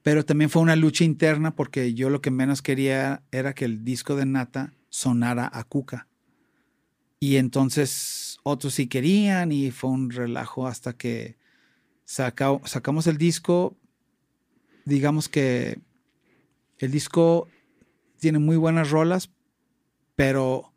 [0.07, 3.83] pero también fue una lucha interna porque yo lo que menos quería era que el
[3.83, 6.07] disco de Nata sonara a Cuca.
[7.19, 11.35] Y entonces otros sí querían y fue un relajo hasta que
[12.05, 13.75] sacamos el disco.
[14.85, 15.81] Digamos que
[16.77, 17.49] el disco
[18.17, 19.29] tiene muy buenas rolas,
[20.15, 20.71] pero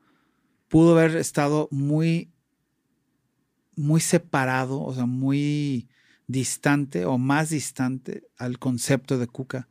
[0.70, 2.33] pudo haber estado muy,
[3.74, 5.88] muy separado, o sea, muy
[6.28, 9.68] distante o más distante al concepto de Cuca.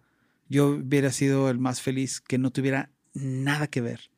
[0.49, 4.11] Yo hubiera sido el más feliz que no tuviera nada que ver.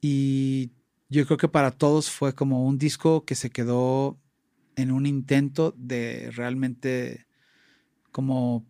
[0.00, 0.72] Y
[1.10, 4.18] yo creo que para todos fue como un disco que se quedó
[4.76, 7.26] en un intento de realmente
[8.12, 8.66] como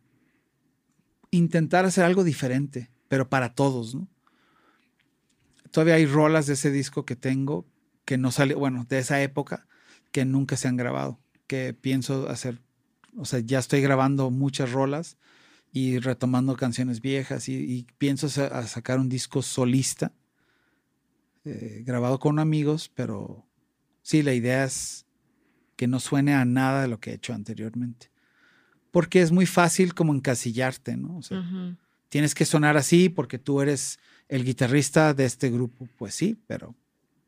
[1.30, 4.08] intentar hacer algo diferente, pero para todos, ¿no?
[5.74, 7.66] Todavía hay rolas de ese disco que tengo
[8.04, 9.66] que no sale, bueno, de esa época
[10.12, 12.62] que nunca se han grabado que pienso hacer,
[13.16, 15.16] o sea, ya estoy grabando muchas rolas
[15.72, 20.12] y retomando canciones viejas y, pienso sacar un disco solista
[21.44, 23.44] eh, grabado con amigos, pero
[24.02, 25.06] sí, la idea es
[25.74, 28.12] que no suene a nada de lo que he hecho anteriormente.
[28.92, 31.16] Porque es muy fácil como encasillarte, ¿no?
[31.16, 31.44] O sea,
[32.10, 33.98] tienes que sonar así porque tú eres
[34.34, 35.88] el guitarrista de este grupo.
[35.96, 36.74] Pues sí, pero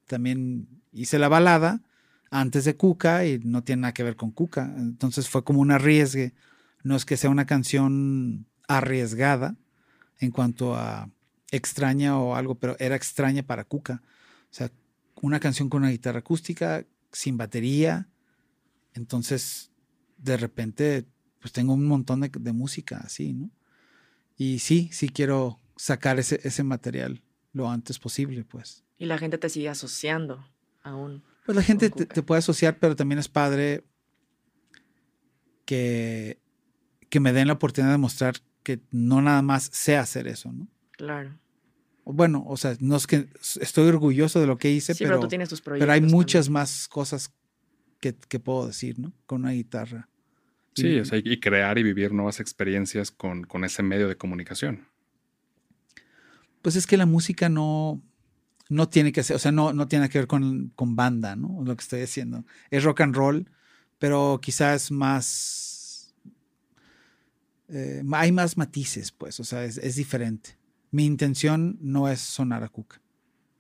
[0.09, 1.81] también hice la balada
[2.33, 4.75] antes de Cuca y no tiene nada que ver con Cuca.
[4.77, 6.35] Entonces fue como un arriesgue.
[6.83, 9.55] No es que sea una canción arriesgada
[10.19, 11.09] en cuanto a
[11.53, 14.03] extraña o algo, pero era extraña para Cuca.
[14.51, 14.73] O sea,
[15.23, 18.09] una canción con una guitarra acústica, sin batería.
[18.95, 19.71] Entonces,
[20.19, 21.07] de repente,
[21.38, 23.49] pues tengo un montón de, música así, ¿no?
[24.37, 28.85] Y sí, sí quiero sacar ese, ese material lo antes posible, pues.
[28.99, 30.47] Y la gente te sigue asociando
[30.83, 31.23] aún.
[31.45, 33.85] Pues la gente te, puede asociar, pero también es padre
[35.65, 36.41] que,
[37.09, 40.69] que me den la oportunidad de mostrar que no nada más sé hacer eso, ¿no?
[40.93, 41.39] Claro.
[42.05, 43.29] Bueno, o sea, no es que
[43.61, 47.33] estoy orgulloso de lo que hice, pero, tú tienes tus pero hay muchas más cosas
[48.01, 49.12] que, puedo decir, ¿no?
[49.27, 50.09] Con una guitarra.
[50.75, 54.17] Sí, y, o sea, y crear y vivir nuevas experiencias con, con ese medio de
[54.17, 54.87] comunicación.
[56.66, 58.02] Pues es que la música no,
[58.68, 61.62] no tiene que ser, o sea, no, no tiene que ver con, banda, ¿no?
[61.64, 62.44] Lo que estoy diciendo.
[62.72, 63.48] Es rock and roll,
[64.00, 66.12] pero quizás más.
[67.68, 70.59] Eh, hay más matices, pues, o sea, es, diferente.
[70.90, 73.00] Mi intención no es sonar a Cuca,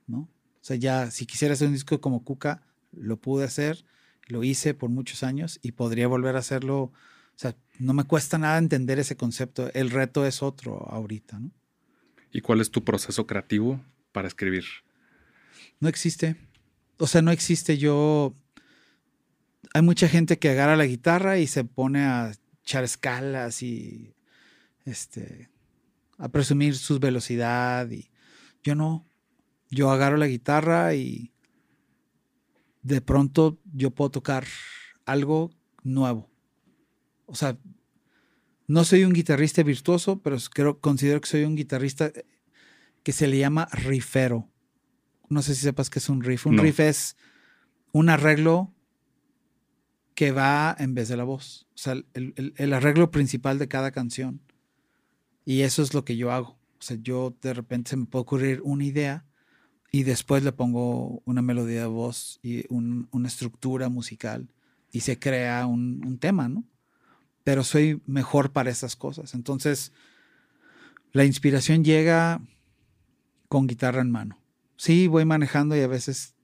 [0.08, 0.22] ¿no?
[0.22, 3.84] O sea, ya, si quisiera hacer un disco como Cuca, lo pude hacer,
[4.26, 6.80] lo hice por muchos años y podría volver a hacerlo.
[6.82, 6.92] O
[7.36, 9.72] sea, no me cuesta nada entender ese concepto.
[9.74, 11.52] El reto es otro ahorita, ¿no?
[12.32, 13.80] ¿Y cuál es tu proceso creativo
[14.12, 14.64] para escribir?
[15.80, 16.36] No existe.
[16.98, 17.78] O sea, no existe.
[17.78, 18.34] Yo.
[19.74, 24.14] Hay mucha gente que agarra la guitarra y se pone a echar escalas y.
[24.84, 25.50] Este.
[26.18, 27.90] a presumir su velocidad.
[27.90, 28.10] Y
[28.62, 29.06] yo no.
[29.70, 31.32] Yo agarro la guitarra y.
[32.82, 34.44] de pronto yo puedo tocar
[35.04, 35.50] algo
[35.82, 36.28] nuevo.
[37.26, 37.58] O sea,
[38.68, 42.12] no soy un guitarrista virtuoso, pero creo, considero que soy un guitarrista
[43.02, 44.50] que se le llama rifero
[45.28, 46.46] no sé si sepas qué es un riff.
[46.46, 47.16] Un riff es
[47.92, 48.72] un arreglo
[50.14, 51.66] que va en vez de la voz.
[51.74, 54.40] O sea, el, arreglo principal de cada canción.
[55.44, 56.58] Y eso es lo que yo hago.
[56.78, 59.26] O sea, yo de repente se me puede ocurrir una idea
[59.90, 64.52] y después le pongo una melodía de voz y una estructura musical
[64.92, 66.64] y se crea un, un, tema, ¿no?
[67.46, 69.32] Pero soy mejor para esas cosas.
[69.32, 69.92] Entonces,
[71.12, 72.40] la inspiración llega
[73.48, 74.42] con guitarra en mano.
[74.76, 76.34] Sí, voy manejando y a veces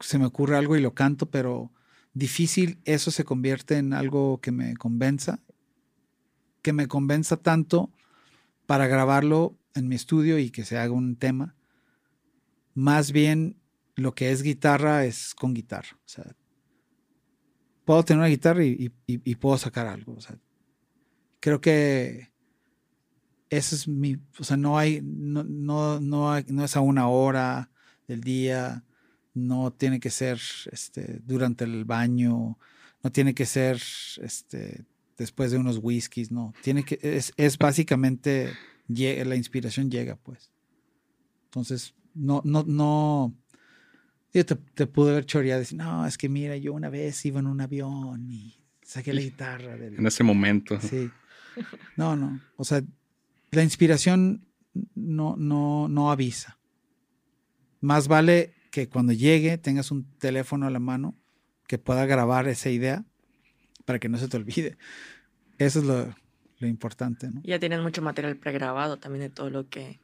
[0.00, 1.70] se me ocurre algo y lo canto, pero
[2.14, 5.40] difícil eso se convierte en algo que me convenza,
[6.62, 7.92] que me convenza tanto
[8.64, 11.56] para grabarlo en mi estudio y que se haga un tema.
[12.72, 13.60] Más bien
[13.96, 15.98] lo que es guitarra es con guitarra.
[16.06, 16.34] O sea,
[17.86, 18.90] puedo tener una guitarra y,
[19.36, 20.18] puedo sacar algo.
[21.40, 22.32] Creo que
[23.48, 27.70] ese es mi, o sea, no hay, no, no, no es a una hora
[28.08, 28.84] del día,
[29.34, 30.40] no tiene que ser
[30.72, 32.58] este, durante el baño,
[33.04, 33.80] no tiene que ser
[34.20, 34.84] este,
[35.16, 38.52] después de unos whiskies, no, tiene que, es, es básicamente,
[38.88, 40.50] la inspiración llega, pues.
[41.44, 43.32] Entonces, no, no, no,
[44.36, 47.24] yo te, te pude haber choreado y decir, no, es que mira, yo una vez
[47.24, 49.76] iba en un avión y saqué la guitarra.
[49.76, 50.78] En ese momento.
[50.80, 51.10] Sí.
[51.96, 52.82] No, no, o sea,
[53.50, 54.46] la inspiración
[54.94, 56.58] no, no, no avisa.
[57.80, 61.16] Más vale que cuando llegue tengas un teléfono a la mano
[61.66, 63.04] que pueda grabar esa idea
[63.86, 64.76] para que no se te olvide.
[65.58, 67.30] Eso es lo, importante.
[67.30, 67.40] ¿no?
[67.42, 69.98] Ya tienes mucho material pregrabado también de todo lo que...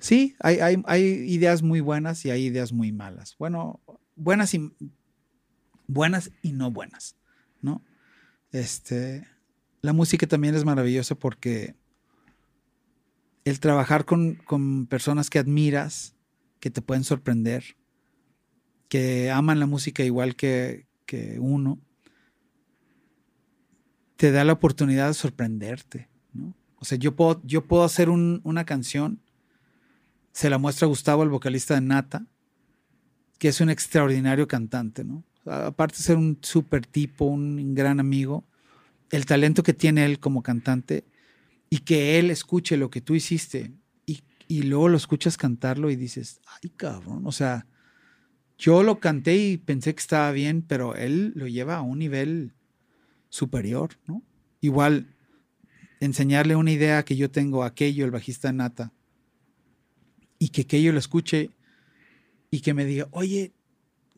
[0.00, 3.36] Sí, hay, hay, ideas muy buenas y hay ideas muy malas.
[3.38, 3.80] Bueno,
[4.16, 4.72] buenas y,
[5.86, 7.16] buenas y no buenas,
[7.60, 7.82] ¿no?
[8.50, 9.26] Este,
[9.82, 11.76] la música también es maravillosa porque
[13.44, 16.16] el trabajar con, con personas que admiras,
[16.60, 17.76] que te pueden sorprender,
[18.88, 20.86] que aman la música igual que,
[21.38, 21.80] uno,
[24.16, 26.08] te da la oportunidad de sorprenderte.
[26.32, 26.54] ¿no?
[26.76, 29.20] O sea, yo puedo, yo puedo hacer una canción,
[30.32, 32.26] se la muestra Gustavo, el vocalista de Nata,
[33.38, 35.24] que es un extraordinario cantante, ¿no?
[35.46, 38.44] Aparte de ser un súper tipo, un gran amigo,
[39.10, 41.04] el talento que tiene él como cantante
[41.68, 43.72] y que él escuche lo que tú hiciste
[44.50, 47.68] y luego lo escuchas cantarlo y dices, ay cabrón, o sea,
[48.58, 52.52] yo lo canté y pensé que estaba bien, pero él lo lleva a un nivel
[53.28, 54.24] superior, ¿no?
[54.60, 55.14] Igual,
[56.00, 58.92] enseñarle una idea que yo tengo a aquello, el bajista Nata,
[60.40, 61.50] y que aquello lo escuche
[62.50, 63.52] y que me diga, oye,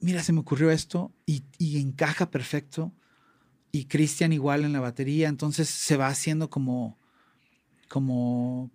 [0.01, 2.95] mira, se me ocurrió esto y, y encaja perfecto.
[3.73, 6.99] Y Cristian igual en la batería, entonces se va haciendo como,
[7.89, 8.71] como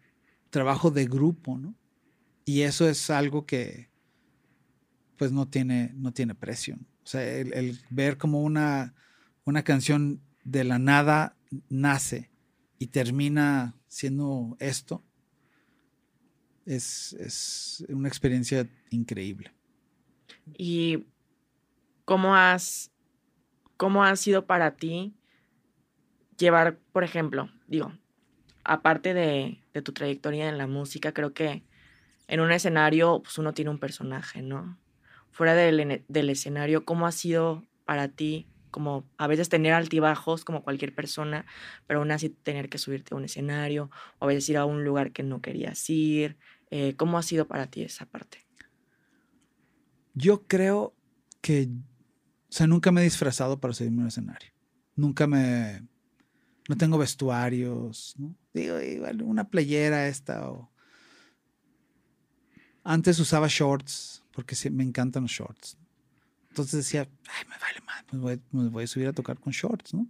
[0.50, 1.74] trabajo de grupo, ¿no?
[2.46, 3.90] Y eso es algo que
[5.18, 6.78] pues no tiene, no tiene precio.
[7.04, 8.94] O sea, el, ver como una,
[9.46, 11.38] una canción de la nada
[11.70, 12.30] nace
[12.80, 15.04] y termina siendo esto,
[16.68, 19.52] es, es una experiencia increíble.
[20.58, 21.06] ¿Y
[22.06, 22.92] cómo has,
[23.78, 25.16] cómo ha sido para ti
[26.38, 27.94] llevar, por ejemplo, digo,
[28.64, 31.64] aparte de, tu trayectoria en la música, creo que
[32.28, 34.80] en un escenario, pues uno tiene un personaje, ¿no?
[35.32, 40.64] Fuera del, del escenario, ¿cómo ha sido para ti como a veces tener altibajos como
[40.64, 41.46] cualquier persona,
[41.88, 44.84] pero aún así tener que subirte a un escenario o a veces ir a un
[44.84, 46.38] lugar que no querías ir.
[46.70, 48.46] Eh, ¿Cómo ha sido para ti esa parte?
[50.14, 50.94] Yo creo
[51.42, 54.52] que, o sea, nunca me he disfrazado para subirme a un escenario.
[54.96, 55.88] Nunca me,
[56.68, 58.36] no tengo vestuarios, ¿no?
[58.54, 60.52] Digo, igual una playera esta.
[62.84, 65.78] Antes usaba shorts, porque me encantan los shorts.
[66.50, 70.08] Entonces decía, ay, me vale más, me voy, a subir a tocar con shorts, ¿no?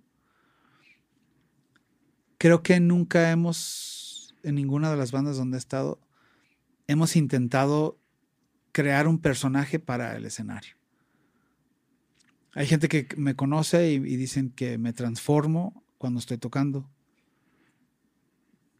[2.37, 5.99] Creo que nunca hemos, en ninguna de las bandas donde he estado,
[6.87, 7.99] hemos intentado
[8.71, 10.75] crear un personaje para el escenario.
[12.53, 16.89] Hay gente que me conoce y dicen que me transformo cuando estoy tocando.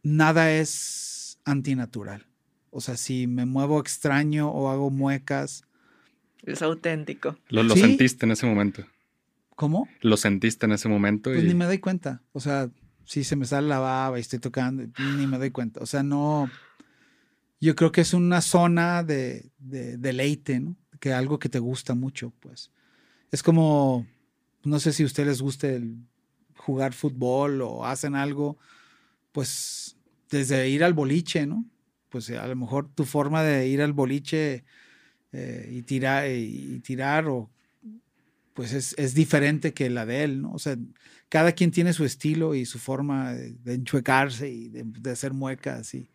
[0.02, 2.26] Nada es antinatural.
[2.70, 5.64] O sea, si me muevo extraño o hago muecas.
[6.42, 7.36] Es auténtico.
[7.48, 8.84] Lo, sentiste en ese momento.
[9.56, 9.88] ¿Cómo?
[10.00, 11.30] Lo sentiste en ese momento.
[11.30, 12.22] Pues ni me doy cuenta.
[12.32, 12.70] O sea,
[13.04, 14.84] si se me sale la baba y estoy tocando,
[15.16, 15.80] ni me doy cuenta.
[15.80, 16.50] O sea, no.
[17.60, 20.76] Yo creo que es una zona de, de deleite, ¿no?
[21.00, 22.70] Que algo que te gusta mucho, pues.
[23.30, 24.06] Es como,
[24.64, 25.82] no sé si a ustedes les guste
[26.56, 28.58] jugar fútbol o hacen algo,
[29.32, 29.96] pues
[30.30, 31.64] desde ir al boliche, ¿no?
[32.08, 34.64] Pues a lo mejor tu forma de ir al boliche
[35.32, 37.50] eh, y, tirar, y tirar o
[38.54, 40.52] pues es, es, diferente que la de él, ¿no?
[40.52, 40.76] O sea,
[41.28, 46.10] cada quien tiene su estilo y su forma de, enchuecarse y de, hacer muecas y,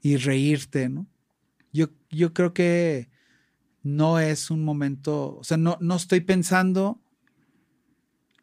[0.00, 1.06] y reírte, ¿no?
[1.72, 3.10] Yo, yo creo que
[3.82, 7.00] no es un momento, o sea, no, no estoy pensando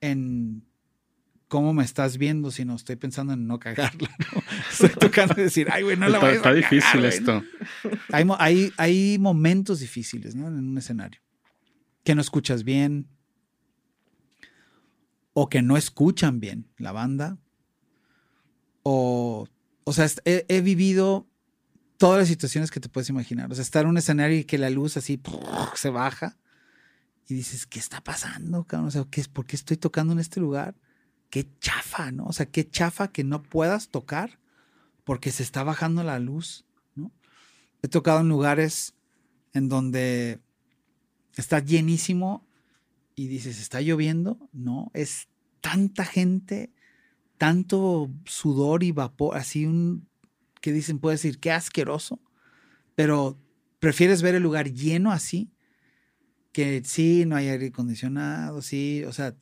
[0.02, 0.64] en
[1.48, 4.10] cómo me estás viendo, sino estoy pensando en no cagarla.
[4.34, 4.42] ¿no?
[4.72, 7.44] Estoy tocando decir, ay, güey, no la Está, está a difícil cagar, güey", esto.
[7.84, 7.94] ¿no?
[8.12, 10.48] Hay, hay, hay momentos difíciles, ¿no?
[10.48, 11.22] En un escenario.
[12.04, 13.08] Que no escuchas bien.
[15.34, 17.38] O que no escuchan bien la banda.
[18.84, 19.48] O,
[19.84, 21.28] o sea, he vivido
[21.98, 23.52] todas las situaciones que te puedes imaginar.
[23.52, 25.22] O sea, estar en un escenario y que la luz así
[25.76, 26.38] se baja.
[27.28, 28.88] Y dices, ¿qué está pasando, cabrón?
[28.88, 30.76] O sea, ¿qué es, ¿por qué estoy tocando en este lugar?
[31.30, 32.26] Qué chafa, ¿no?
[32.26, 34.40] O sea, qué chafa que no puedas tocar
[35.04, 36.66] porque se está bajando la luz,
[36.96, 37.12] ¿no?
[37.82, 38.94] He tocado en lugares
[39.54, 40.40] en donde
[41.36, 42.48] está llenísimo
[43.16, 44.50] y dices, ¿está lloviendo?
[44.52, 45.30] No, es
[45.62, 46.74] tanta gente,
[47.38, 50.08] tanto sudor y vapor, así un,
[50.66, 52.20] que dicen, puedes decir, qué asqueroso,
[52.96, 53.40] pero
[53.78, 55.52] prefieres ver el lugar lleno así,
[56.52, 59.36] que sí, no hay aire acondicionado, sí, o sea,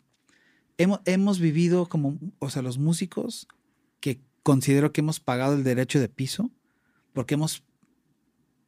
[0.78, 3.48] hemos, hemos vivido como, o sea, los músicos
[4.02, 6.52] que considero que hemos pagado el derecho de piso,
[7.14, 7.64] porque hemos,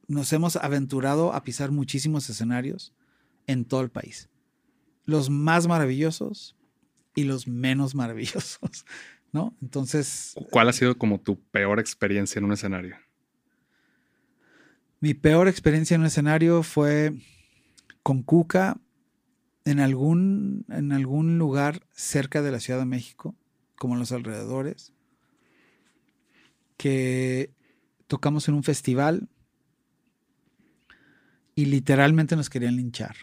[0.08, 2.94] nos hemos aventurado a pisar muchísimos escenarios
[3.48, 4.30] en todo el país.
[5.04, 6.56] Los más maravillosos
[7.16, 8.86] y los menos maravillosos,
[9.36, 9.54] ¿no?
[9.62, 12.96] Entonces, ¿Cuál ha sido como tu peor experiencia en un escenario?
[15.02, 17.14] mi peor experiencia en un escenario fue
[18.02, 18.80] con Cuca
[19.66, 23.36] en algún, en algún lugar cerca de la Ciudad de México,
[23.76, 24.94] como en los alrededores,
[26.78, 27.52] que
[28.08, 29.28] tocamos en un festival
[31.56, 33.16] y literalmente nos querían linchar.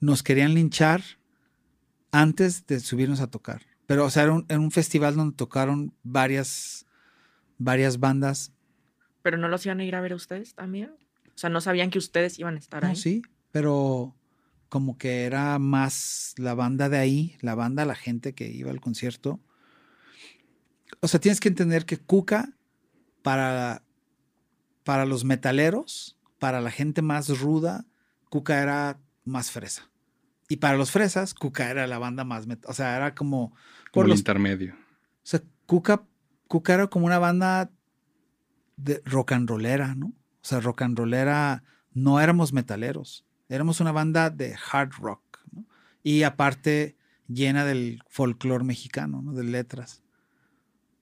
[0.00, 1.02] Nos querían linchar
[2.10, 3.71] antes de subirnos a tocar.
[3.92, 6.86] Pero, o sea, era un, era un festival donde tocaron varias,
[7.58, 8.50] varias bandas.
[9.20, 10.94] Pero no los iban a ir a ver a ustedes también.
[11.26, 12.96] O sea, no sabían que ustedes iban a estar No, ahí.
[12.96, 13.20] sí,
[13.50, 14.16] pero
[14.70, 18.80] como que era más la banda de ahí, la banda, la gente que iba al
[18.80, 19.40] concierto.
[21.00, 22.48] O sea, tienes que entender que Cuca,
[23.20, 23.82] para,
[24.84, 27.84] para los metaleros, para la gente más ruda,
[28.30, 29.90] Cuca era más fresa.
[30.48, 32.48] Y para los fresas, Cuca era la banda más...
[32.48, 33.54] met- O sea, era como...
[33.92, 34.74] Por el intermedio.
[34.74, 34.76] o
[35.22, 36.04] sea, Cuca,
[36.48, 37.70] Cuca era como una banda
[38.76, 40.06] de rock and rollera, ¿no?
[40.06, 41.62] O sea, rock and rollera,
[41.92, 45.66] no éramos metaleros, éramos una banda de hard rock, ¿no?
[46.02, 46.96] Y aparte
[47.28, 49.32] llena del folclore mexicano, ¿no?
[49.34, 50.02] De letras.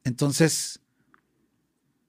[0.04, 0.82] Entonces,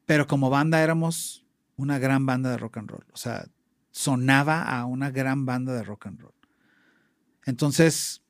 [0.06, 1.46] pero como banda éramos
[1.78, 3.48] una gran banda de rock and roll, o sea,
[3.92, 6.34] sonaba a una gran banda de rock and roll.
[7.46, 8.24] Entonces,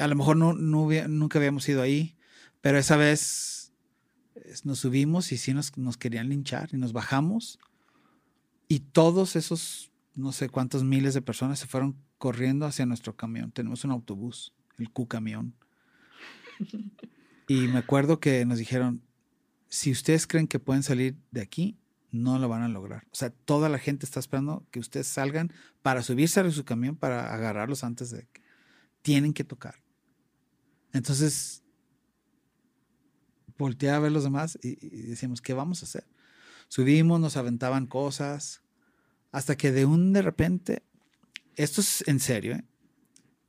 [0.00, 2.16] a lo mejor no, nunca habíamos ido ahí,
[2.60, 3.72] pero esa vez
[4.64, 7.58] nos subimos y sí nos, nos querían linchar y nos bajamos
[8.68, 13.50] y todos esos no sé cuántos miles de personas se fueron corriendo hacia nuestro camión.
[13.50, 15.54] Tenemos un autobús, el Q-camión.
[17.48, 19.02] Y me acuerdo que nos dijeron,
[19.68, 21.76] si ustedes creen que pueden salir de aquí,
[22.12, 23.08] no lo van a lograr.
[23.10, 26.94] O sea, toda la gente está esperando que ustedes salgan para subirse a su camión
[26.94, 28.40] para agarrarlos antes de que
[29.02, 29.82] tienen que tocar.
[30.92, 31.62] Entonces,
[33.58, 36.06] volteé a ver los demás y, y decíamos, ¿qué vamos a hacer?
[36.68, 38.62] Subimos, nos aventaban cosas,
[39.32, 40.82] hasta que de un de repente,
[41.56, 42.64] esto es en serio, ¿eh?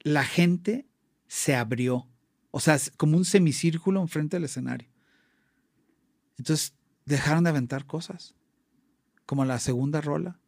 [0.01, 0.87] la gente
[1.27, 2.07] se abrió,
[2.51, 4.89] o sea, como un semicírculo enfrente del escenario.
[6.37, 6.73] Entonces
[7.05, 8.35] dejaron de aventar cosas,
[9.25, 10.39] como la segunda rola.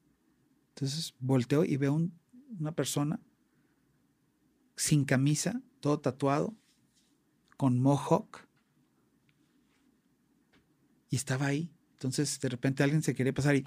[0.70, 2.20] Entonces volteo y veo un-
[2.60, 3.20] una persona
[4.76, 6.56] sin camisa, todo tatuado,
[7.64, 8.46] con mohawk,
[11.10, 11.74] y estaba ahí.
[11.94, 13.64] Entonces de repente alguien se quería pasar y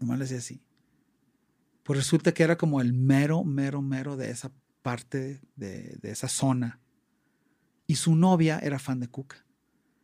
[0.00, 0.64] nomás le hacía así.
[1.84, 4.50] Pues resulta que era como el mero, mero, mero de esa
[4.82, 6.80] parte, de, de esa zona.
[7.86, 9.46] Y su novia era fan de Cuca.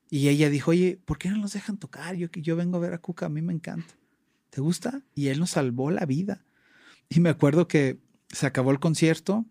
[0.09, 2.15] Y ella dijo, oye, ¿por qué no nos dejan tocar?
[2.15, 3.99] Yo, yo vengo a ver a Cuca, a mí me encanta.
[4.51, 5.03] ¿Te gusta?
[5.17, 6.47] Y él nos salvó la vida.
[7.09, 9.47] Y me acuerdo que se acabó el concierto,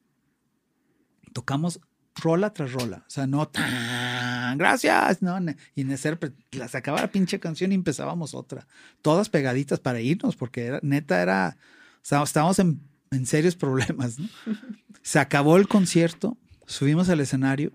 [1.34, 1.82] tocamos
[2.16, 3.04] rola tras rola.
[3.08, 5.38] O sea, no tan, gracias, no.
[5.76, 6.18] Y en ese,
[6.52, 8.68] la sacaba la pinche canción y empezábamos otra.
[9.02, 11.58] Todas pegaditas para irnos, porque era, neta era,
[11.96, 12.82] o sea, estábamos en,
[13.12, 14.20] en serios problemas.
[14.20, 14.28] ¿no?
[15.02, 17.72] Se acabó el concierto, subimos al escenario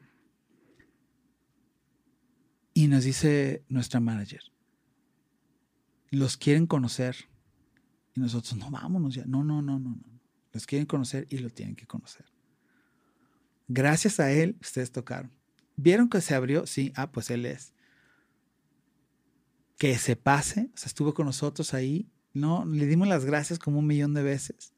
[2.74, 4.43] y nos dice nuestra manager,
[6.11, 7.16] los quieren conocer.
[8.14, 9.24] Y nosotros, no, vámonos ya.
[9.26, 10.20] No, no, no, no, no.
[10.53, 12.24] Los quieren conocer y lo tienen que conocer.
[13.69, 15.31] Gracias a él, ustedes tocaron.
[15.77, 16.67] ¿Vieron que se abrió?
[16.67, 17.75] Sí, ah, pues él es.
[19.77, 22.09] Que se pase, o sea, estuvo con nosotros ahí.
[22.33, 24.73] No, le dimos las gracias como un millón de veces.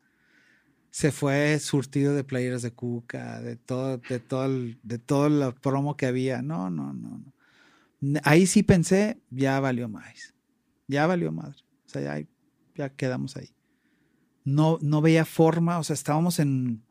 [0.91, 5.55] Se fue surtido de playeras de Cuca, de todo, de todo, el, de todo el
[5.55, 6.43] promo que había.
[6.43, 8.20] No, no, no, no.
[8.24, 10.34] Ahí sí pensé, ya valió más.
[10.86, 11.62] Ya valió madre.
[11.86, 12.26] O sea, ya,
[12.74, 13.51] ya quedamos ahí.
[14.45, 16.82] No, no veía forma, o sea, estábamos en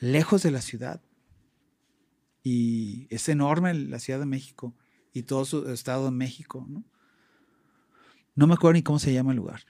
[0.00, 1.00] lejos de la ciudad.
[2.42, 4.74] Y es enorme la Ciudad de México
[5.12, 6.84] y todo su estado de México, ¿no?
[8.34, 9.62] No me acuerdo ni cómo se llama el lugar,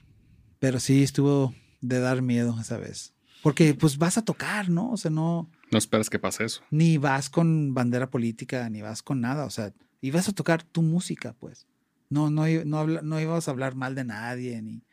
[0.59, 3.13] pero sí estuvo de dar miedo esa vez.
[3.43, 4.91] Porque pues vas a tocar, ¿no?
[4.91, 5.49] O sea, no...
[5.71, 6.61] No esperas que pase eso.
[6.69, 10.63] Ni vas con bandera política, ni vas con nada, o sea, y vas a tocar
[10.63, 11.67] tu música, pues.
[12.09, 14.83] No, no, no, no ibas a hablar mal de nadie, ni...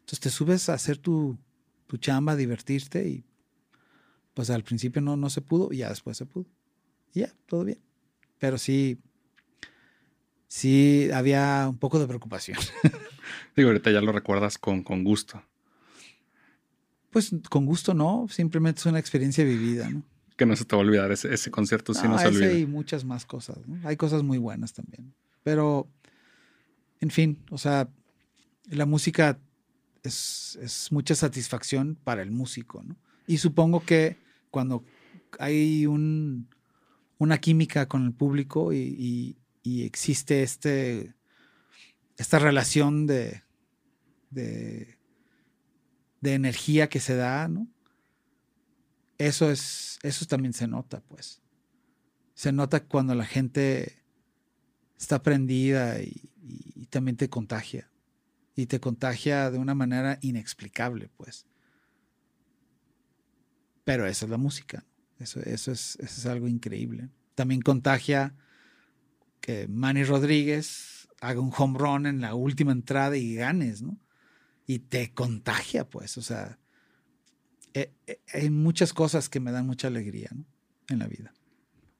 [0.00, 1.38] Entonces te subes a hacer tu,
[1.86, 3.24] tu chamba, a divertirte y
[4.34, 6.46] pues al principio no, no se pudo y ya después se pudo.
[7.14, 7.78] Y ya, todo bien.
[8.38, 8.98] Pero sí,
[10.48, 12.58] sí había un poco de preocupación.
[13.56, 15.42] Digo, ahorita ya lo recuerdas con, con gusto.
[17.10, 20.02] Pues con gusto no, simplemente es una experiencia vivida, ¿no?
[20.36, 22.48] Que no se te va a olvidar, ese, ese concierto sí no, se olvida.
[22.48, 23.88] Hay muchas más cosas, ¿no?
[23.88, 25.14] Hay cosas muy buenas también.
[25.44, 25.86] Pero,
[26.98, 27.88] en fin, o sea,
[28.68, 29.38] la música
[30.02, 32.96] es, es mucha satisfacción para el músico, ¿no?
[33.28, 34.23] Y supongo que
[34.54, 34.84] cuando
[35.40, 36.48] hay un,
[37.18, 41.12] una química con el público y, existe este,
[42.16, 43.42] esta relación de,
[46.22, 47.50] energía que se da,
[49.18, 51.42] eso también se nota, pues.
[52.34, 54.04] Se nota cuando la gente
[54.96, 56.30] está prendida y,
[56.76, 57.90] y también te contagia.
[58.54, 61.44] Y te contagia de una manera inexplicable, pues.
[63.84, 64.84] Pero esa es la música.
[65.18, 67.08] Eso, eso, es, eso es algo increíble.
[67.34, 68.34] También contagia
[69.40, 73.98] que Manny Rodríguez haga un home run en la última entrada y ganes, ¿no?
[74.66, 76.16] Y te contagia, pues.
[76.18, 76.58] O sea,
[77.74, 80.44] eh, eh, hay muchas cosas que me dan mucha alegría, ¿no?
[80.88, 81.32] En la vida.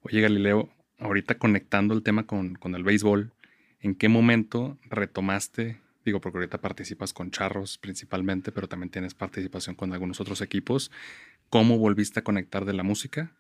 [0.03, 3.33] Oye, Galileo, ahorita conectando el tema con, con el béisbol,
[3.81, 9.75] ¿en qué momento retomaste Digo, porque ahorita participas con Charros principalmente, pero también tienes participación
[9.75, 10.91] con algunos otros equipos.
[11.55, 13.33] ¿Cómo volviste a conectar de la música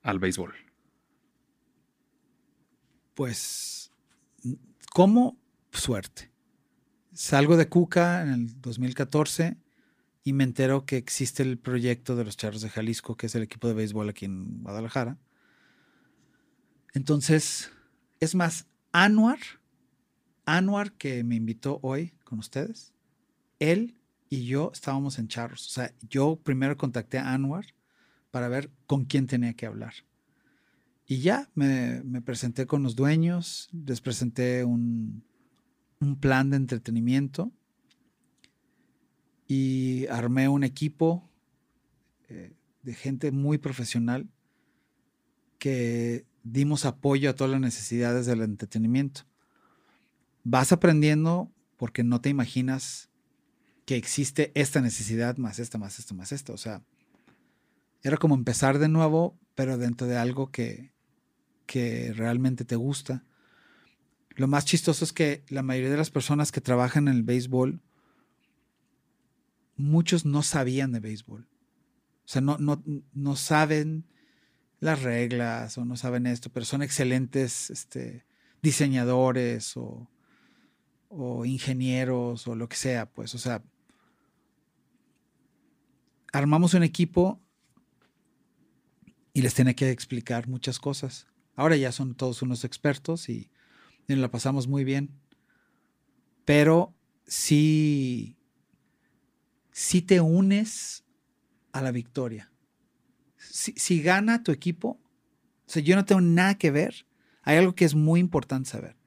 [0.00, 0.54] al béisbol?
[3.12, 3.92] Pues,
[4.94, 5.38] ¿cómo?
[5.70, 6.32] Suerte.
[7.12, 9.58] Salgo de Cuca en el 2014
[10.24, 13.42] y me entero que existe el proyecto de los Charros de Jalisco, que es el
[13.42, 15.18] equipo de béisbol aquí en Guadalajara.
[16.94, 17.70] Entonces,
[18.18, 19.40] es más, Anuar
[20.46, 22.94] Anwar, que me invitó hoy con ustedes,
[23.58, 23.97] él
[24.28, 25.66] y yo estábamos en charros.
[25.66, 27.66] O sea, yo primero contacté a Anwar
[28.30, 29.94] para ver con quién tenía que hablar.
[31.06, 35.24] Y ya me, presenté con los dueños, les presenté un,
[36.20, 37.50] plan de entretenimiento
[39.48, 41.28] y armé un equipo
[42.28, 42.52] eh,
[42.82, 44.28] de gente muy profesional
[45.58, 49.28] que dimos apoyo a todas las necesidades del entretenimiento
[50.50, 53.07] vas aprendiendo porque no te imaginas
[53.88, 56.52] que existe esta necesidad más esta, más esto, más esto.
[56.52, 56.82] O sea,
[58.02, 60.92] era como empezar de nuevo, pero dentro de algo que,
[61.64, 63.24] que realmente te gusta.
[64.36, 67.80] Lo más chistoso es que la mayoría de las personas que trabajan en el béisbol,
[69.76, 71.48] muchos no sabían de béisbol.
[72.26, 72.82] O sea, no, no,
[73.14, 74.04] no saben
[74.80, 78.26] las reglas o no saben esto, pero son excelentes este,
[78.60, 80.10] diseñadores o
[81.08, 83.62] o ingenieros o lo que sea, pues, o sea,
[86.32, 87.40] armamos un equipo
[89.32, 91.26] y les tenía que explicar muchas cosas.
[91.54, 93.50] Ahora ya son todos unos expertos y,
[94.06, 95.10] la pasamos muy bien.
[96.44, 96.94] Pero
[97.26, 98.38] sí,
[99.70, 101.04] sí te unes
[101.72, 102.50] a la victoria.
[103.36, 104.98] Si, si gana tu equipo,
[105.74, 107.06] o yo no tengo nada que ver.
[107.42, 108.98] Hay algo que es muy importante saber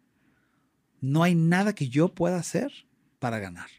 [1.02, 2.72] no hay nada que yo pueda hacer
[3.20, 3.70] para ganar.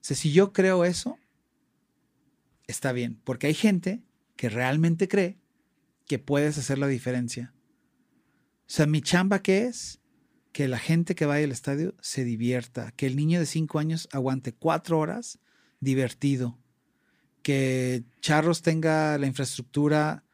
[0.00, 1.16] O si yo creo eso,
[2.66, 4.02] está bien, porque hay gente
[4.36, 5.38] que realmente cree
[6.06, 7.54] que puedes hacer la diferencia.
[8.60, 10.00] O sea, mi chamba que es
[10.52, 14.08] que la gente que vaya al estadio se divierta, que el niño de cinco años
[14.12, 15.38] aguante cuatro horas
[15.80, 16.58] divertido,
[17.42, 20.24] que Charros tenga la infraestructura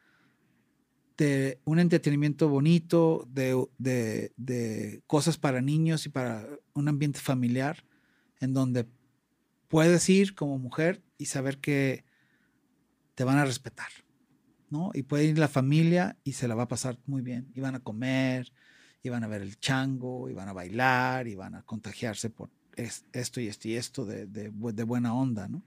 [1.17, 7.83] de un entretenimiento bonito, de, cosas para niños y para un ambiente familiar,
[8.39, 8.87] en donde
[9.67, 12.05] puedes ir como mujer y saber que
[13.19, 13.89] te van a respetar,
[14.69, 14.91] ¿no?
[14.93, 17.51] Y puede ir la familia y se la va a pasar muy bien.
[17.53, 18.49] Y van a comer,
[19.03, 22.49] y van a ver el chango, y van a bailar, y van a contagiarse por
[22.77, 25.65] esto y esto y esto de, de, de buena onda, ¿no?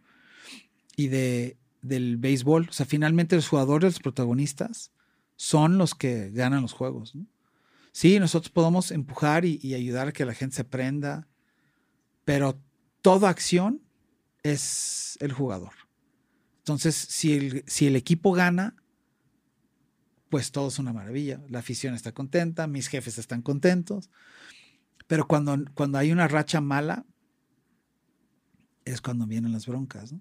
[0.96, 4.90] Y de, del béisbol, o sea, finalmente los jugadores, los protagonistas,
[5.36, 7.26] son los que ganan los juegos, ¿no?
[7.92, 11.28] Sí, nosotros podemos empujar y, y ayudar a que la gente se prenda,
[12.24, 12.58] pero
[13.02, 13.82] toda acción
[14.42, 15.81] es el jugador.
[16.62, 17.34] Entonces, si
[17.86, 18.76] el, equipo gana,
[20.28, 21.40] pues todo es una maravilla.
[21.48, 24.10] La afición está contenta, mis jefes están contentos.
[25.06, 27.04] Pero cuando, cuando hay una racha mala,
[28.84, 30.20] es cuando vienen las broncas, ¿no?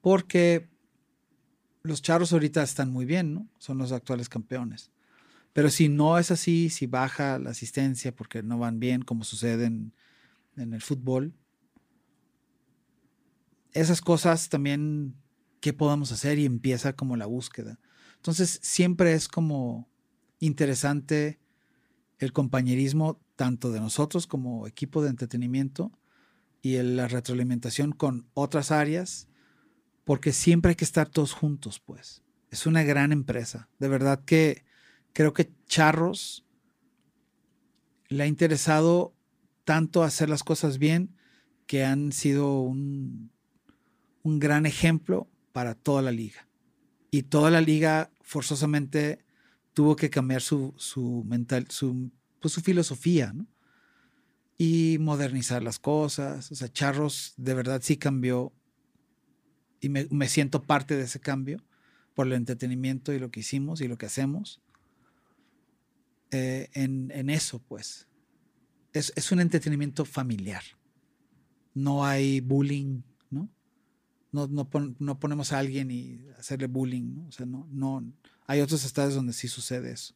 [0.00, 0.70] Porque
[1.82, 3.48] los charros ahorita están muy bien, ¿no?
[3.58, 4.90] Son los actuales campeones.
[5.52, 9.66] Pero si no es así, si baja la asistencia porque no van bien, como sucede
[9.66, 9.92] en
[10.56, 11.34] el fútbol,
[13.72, 15.14] esas cosas también,
[15.60, 16.38] ¿qué podemos hacer?
[16.38, 17.78] Y empieza como la búsqueda.
[18.16, 19.88] Entonces, siempre es como
[20.38, 21.38] interesante
[22.18, 25.92] el compañerismo tanto de nosotros como equipo de entretenimiento
[26.60, 29.28] y la retroalimentación con otras áreas,
[30.04, 32.22] porque siempre hay que estar todos juntos, pues.
[32.50, 33.68] Es una gran empresa.
[33.78, 34.64] De verdad que
[35.12, 36.44] creo que Charros
[38.08, 39.14] le ha interesado
[39.64, 41.16] tanto hacer las cosas bien
[41.66, 43.30] que han sido un,
[44.22, 46.48] un gran ejemplo para toda la liga.
[47.10, 49.24] Y toda la liga forzosamente
[49.74, 53.46] tuvo que cambiar su, su mental, su, pues su filosofía, ¿no?
[54.58, 56.52] Y modernizar las cosas.
[56.52, 58.52] O sea, Charros de verdad sí cambió
[59.80, 61.64] y me, me, siento parte de ese cambio
[62.14, 64.60] por el entretenimiento y lo que hicimos y lo que hacemos.
[66.30, 68.06] Eh, en, en, eso, pues.
[68.92, 70.62] Es, es un entretenimiento familiar.
[71.72, 73.02] No hay bullying,
[74.32, 74.46] ¿no?
[74.46, 77.26] no, no, no, ponemos a alguien y hacerle bullying, ¿no?
[77.28, 78.04] O sea, no, no,
[78.46, 80.14] hay otros estados donde sí sucede eso.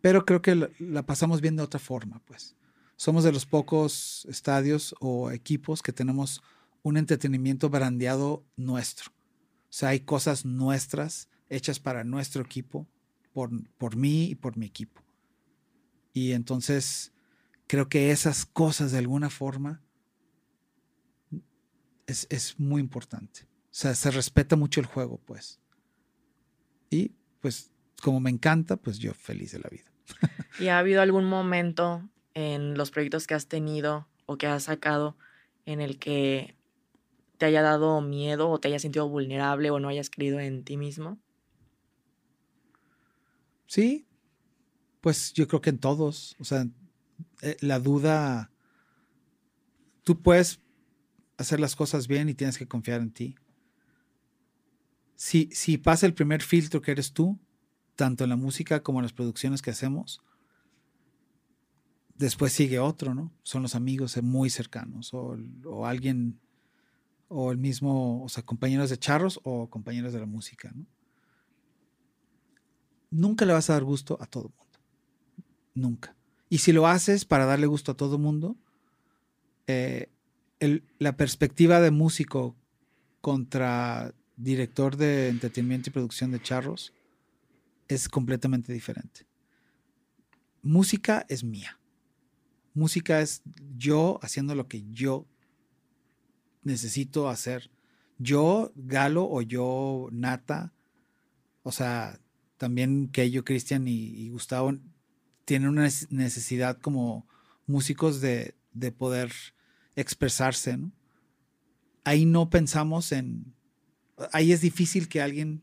[0.00, 2.54] Pero creo que la, la, pasamos bien de otra forma, pues.
[2.96, 6.42] Somos de los pocos estadios o equipos que tenemos
[6.82, 9.10] un entretenimiento brandeado nuestro.
[9.10, 12.86] O sea, hay cosas nuestras hechas para nuestro equipo,
[13.32, 15.02] por, por mí y por mi equipo.
[16.12, 17.12] Y entonces
[17.66, 19.82] creo que esas cosas de alguna forma
[22.08, 23.42] es, es, muy importante.
[23.42, 25.60] O sea, se respeta mucho el juego, pues.
[26.90, 27.70] Y pues
[28.02, 29.92] como me encanta, pues yo feliz de la vida.
[30.58, 35.16] ¿Y ha habido algún momento en los proyectos que has tenido o que has sacado
[35.66, 36.56] en el que
[37.36, 40.76] te haya dado miedo o te hayas sentido vulnerable o no hayas creído en ti
[40.76, 41.18] mismo?
[43.66, 44.06] Sí,
[45.02, 46.36] pues yo creo que en todos.
[46.40, 46.66] O sea,
[47.42, 48.50] eh, la duda,
[50.04, 50.60] tú puedes
[51.38, 53.36] hacer las cosas bien y tienes que confiar en ti.
[55.14, 57.38] Si, si pasa el primer filtro que eres tú,
[57.96, 60.20] tanto en la música como en las producciones que hacemos,
[62.16, 63.32] después sigue otro, ¿no?
[63.42, 66.38] Son los amigos muy cercanos o, o, alguien,
[67.28, 70.86] o el mismo, o sea, compañeros de charros o compañeros de la música, ¿no?
[73.10, 74.78] Nunca le vas a dar gusto a todo mundo.
[75.74, 76.14] Nunca.
[76.50, 78.56] Y si lo haces para darle gusto a todo mundo,
[79.66, 80.10] eh,
[80.60, 82.56] la perspectiva de músico
[83.20, 86.92] contra director de entretenimiento y producción de charros
[87.88, 89.26] es completamente diferente.
[90.62, 91.78] Música es mía.
[92.74, 93.42] Música es
[93.76, 95.26] yo haciendo lo que yo
[96.62, 97.70] necesito hacer.
[98.18, 100.72] Yo, Galo, o yo, Nata,
[101.62, 102.20] o sea,
[102.56, 104.76] también Keyo, Cristian y, y, Gustavo
[105.44, 107.26] tienen una necesidad como
[107.66, 109.32] músicos de, de poder
[110.00, 110.92] expresarse, ¿no?
[112.04, 113.54] Ahí no pensamos en,
[114.32, 115.62] ahí es difícil que alguien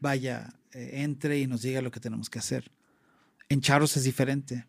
[0.00, 2.72] vaya, eh, entre y nos diga lo que tenemos que hacer.
[3.48, 4.66] En Charros es diferente,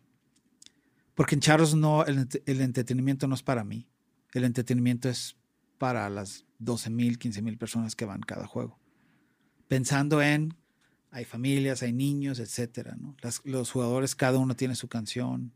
[1.14, 3.88] porque en Charros no, el, el entretenimiento no es para mí,
[4.32, 5.36] el entretenimiento es
[5.78, 8.78] para las 12 mil, 15 mil personas que van cada juego.
[9.68, 10.54] Pensando en,
[11.10, 13.16] hay familias, hay niños, etcétera, ¿no?
[13.44, 15.52] Los jugadores, cada uno tiene su canción,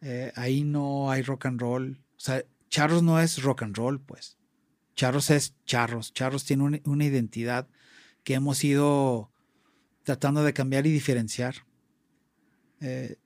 [0.00, 2.02] eh, ahí no hay rock and roll.
[2.16, 4.36] O sea, Charros no es rock and roll, pues.
[4.94, 6.12] Charros es Charros.
[6.12, 7.68] Charros tiene una, identidad
[8.24, 9.30] que hemos ido
[10.02, 11.66] tratando de cambiar y diferenciar.
[12.80, 13.16] Eh,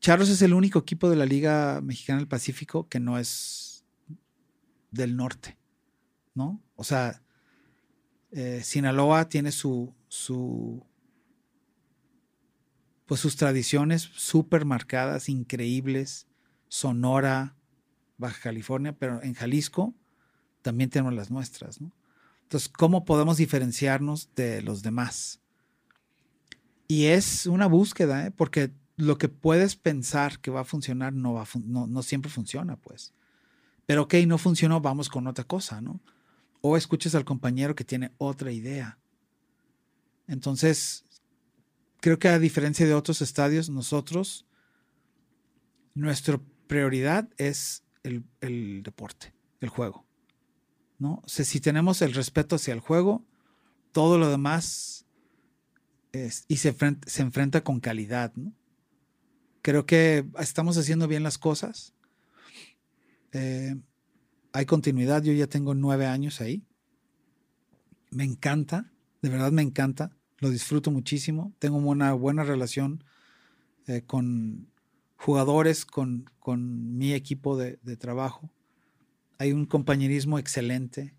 [0.00, 3.84] Charros es el único equipo de la Liga Mexicana del Pacífico que no es
[4.90, 5.58] del norte,
[6.34, 6.62] ¿no?
[6.76, 7.22] O sea,
[8.30, 10.86] eh, Sinaloa tiene su, su,
[13.08, 16.26] pues sus tradiciones súper marcadas, increíbles,
[16.68, 17.56] Sonora,
[18.18, 19.94] Baja California, pero en Jalisco
[20.60, 21.90] también tenemos las nuestras, ¿no?
[22.42, 25.40] Entonces, ¿cómo podemos diferenciarnos de los demás?
[26.86, 28.30] Y es una búsqueda, ¿eh?
[28.30, 32.76] porque lo que puedes pensar que va a funcionar no, va no, no siempre funciona,
[32.76, 33.14] pues.
[33.86, 36.00] Pero ok, no funcionó, vamos con otra cosa, ¿no?
[36.60, 38.98] O escuches al compañero que tiene otra idea.
[40.26, 41.04] Entonces,
[42.00, 44.46] creo que a diferencia de otros estadios, nosotros,
[45.94, 50.06] nuestra prioridad es el, deporte, el juego.
[50.98, 51.22] ¿no?
[51.24, 53.24] O sea, si tenemos el respeto hacia el juego,
[53.92, 55.06] todo lo demás
[56.12, 56.74] es, y se
[57.18, 58.32] enfrenta con calidad.
[58.36, 58.52] ¿no?
[59.62, 61.94] Creo que estamos haciendo bien las cosas.
[63.32, 63.76] Eh,
[64.52, 66.64] hay continuidad, yo ya tengo nueve años ahí.
[68.10, 68.90] Me encanta,
[69.20, 71.52] de verdad me encanta, lo disfruto muchísimo.
[71.58, 73.04] Tengo una buena relación
[73.86, 74.68] eh, con
[75.16, 78.50] jugadores, con, con mi equipo de, trabajo.
[79.38, 81.14] Hay un compañerismo excelente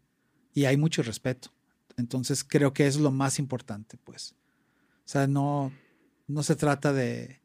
[0.53, 1.51] y hay mucho respeto.
[1.97, 4.35] Entonces creo que es lo más importante, pues.
[4.99, 5.71] O sea, no,
[6.27, 7.41] no se trata de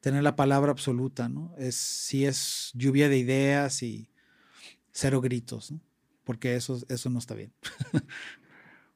[0.00, 1.54] tener la palabra absoluta, ¿no?
[1.56, 4.10] Es si es lluvia de ideas y
[4.92, 5.80] cero gritos, ¿no?
[6.24, 7.52] porque eso, eso no está bien.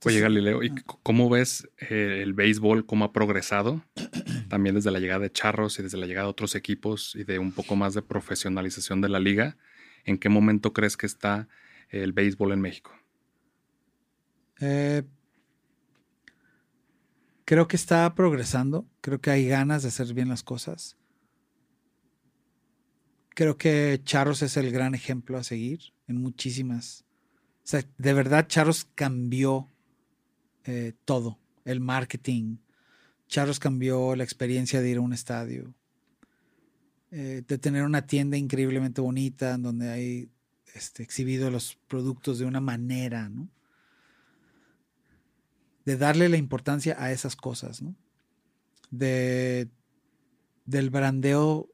[0.05, 0.72] Oye, Galileo, ¿y
[1.03, 3.82] cómo ves eh, el béisbol, cómo ha progresado?
[4.49, 7.40] También desde la llegada de Charros y desde la llegada de otros equipos y de
[7.40, 9.57] un poco más de profesionalización de la liga.
[10.05, 11.49] ¿En qué momento crees que está
[11.88, 12.92] el béisbol en México?
[14.61, 15.03] Eh,
[17.44, 18.86] creo que está progresando.
[19.01, 20.96] Creo que hay ganas de hacer bien las cosas.
[23.30, 27.05] Creo que Charros es el gran ejemplo a seguir en muchísimas.
[27.64, 29.68] O sea, de verdad, Charros cambió
[30.69, 31.39] eh, todo.
[31.64, 32.59] El marketing.
[33.27, 35.75] Charros cambió la experiencia de ir a un estadio.
[37.11, 40.31] Eh, de tener una tienda increíblemente bonita en donde hay
[40.75, 43.49] este, exhibido los productos de una manera, ¿no?
[45.87, 47.97] De darle la importancia a esas cosas, ¿no?
[48.91, 49.71] De,
[50.66, 51.71] del brandeo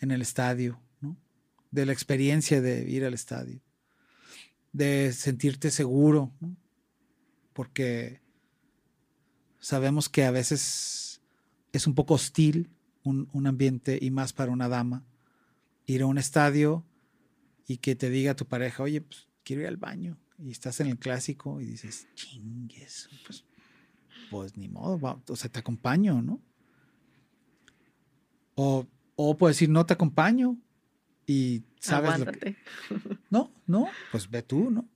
[0.00, 1.16] en el estadio, ¿no?
[1.70, 3.62] de la experiencia de ir al estadio,
[4.72, 6.56] de sentirte seguro, ¿no?
[7.56, 8.20] Porque
[9.58, 11.22] sabemos que a veces
[11.72, 12.70] es un poco hostil
[13.02, 15.06] un, un, ambiente y más para una dama
[15.86, 16.84] ir a un estadio
[17.66, 20.88] y que te diga tu pareja, oye, pues quiero ir al baño y estás en
[20.88, 23.44] el clásico y dices, chingues, pues,
[24.30, 26.42] pues ni modo, va, o sea, te acompaño, ¿no?
[28.56, 28.86] O
[29.16, 30.58] o puedes decir, no te acompaño
[31.26, 32.56] y sabes lo que...
[33.30, 34.86] No, no, pues ve tú, ¿no?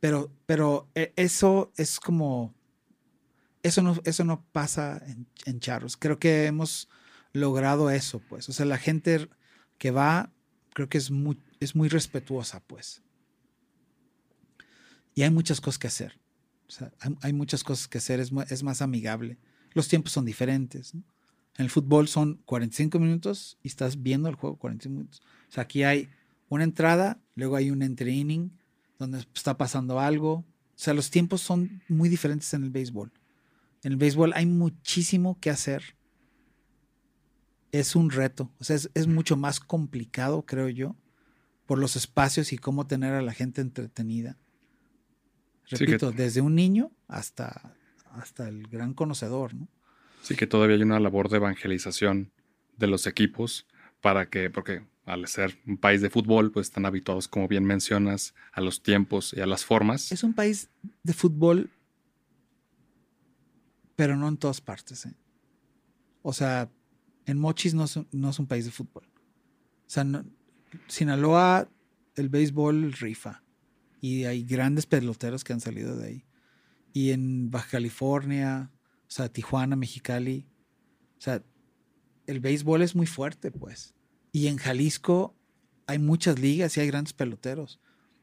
[0.00, 2.54] Pero, pero e, eso es como...
[3.62, 5.98] Eso no, eso no pasa en, en Charros.
[5.98, 6.88] Creo que hemos
[7.32, 8.48] logrado eso, pues.
[8.48, 9.28] O sea, la gente
[9.78, 10.32] que va,
[10.72, 13.02] creo que es muy, es muy respetuosa, pues.
[15.14, 16.18] Y hay muchas cosas que hacer.
[16.66, 19.38] O sea, hay, muchas cosas que hacer, es, es más amigable.
[19.72, 20.94] Los tiempos son diferentes.
[20.94, 21.04] En
[21.56, 25.22] el fútbol son 45 minutos y estás viendo el juego 45 minutos.
[25.48, 26.08] O sea, aquí hay
[26.48, 28.52] una entrada, luego hay un entre inning
[29.00, 30.32] donde está pasando algo.
[30.34, 30.44] O
[30.76, 33.10] sea, los tiempos son muy diferentes en el béisbol.
[33.82, 35.96] En el béisbol hay muchísimo que hacer.
[37.72, 38.52] Es un reto.
[38.60, 40.96] O sea, es, es mucho más complicado, creo yo,
[41.66, 44.36] por los espacios y cómo tener a la gente entretenida.
[45.68, 46.22] Repito, sí que...
[46.22, 47.74] desde un niño hasta,
[48.12, 49.68] hasta el gran conocedor, ¿no?
[50.20, 52.32] Sí, que todavía hay una labor de evangelización
[52.76, 53.66] de los equipos
[54.02, 54.82] para que, porque
[55.12, 59.34] al ser un país de fútbol, pues están habituados, como bien mencionas, a los tiempos
[59.36, 60.12] y a las formas.
[60.12, 60.70] Es un país
[61.02, 61.70] de fútbol,
[63.96, 65.06] pero no en todas partes.
[65.06, 65.14] ¿eh?
[66.22, 66.70] O sea,
[67.26, 69.04] en Mochis no es, no es, un país de fútbol.
[69.04, 70.24] O sea, no,
[70.86, 71.68] Sinaloa,
[72.14, 73.42] el béisbol rifa.
[74.00, 76.24] Y hay grandes peloteros que han salido de ahí.
[76.92, 78.70] Y en Baja California,
[79.02, 80.46] o sea, Tijuana, Mexicali.
[81.18, 81.42] O sea,
[82.26, 83.94] el béisbol es muy fuerte, pues.
[84.32, 85.36] Y en Jalisco
[85.86, 87.80] hay muchas ligas y hay grandes peloteros.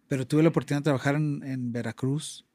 [0.07, 2.45] Pero tuve la oportunidad de trabajar en, Veracruz.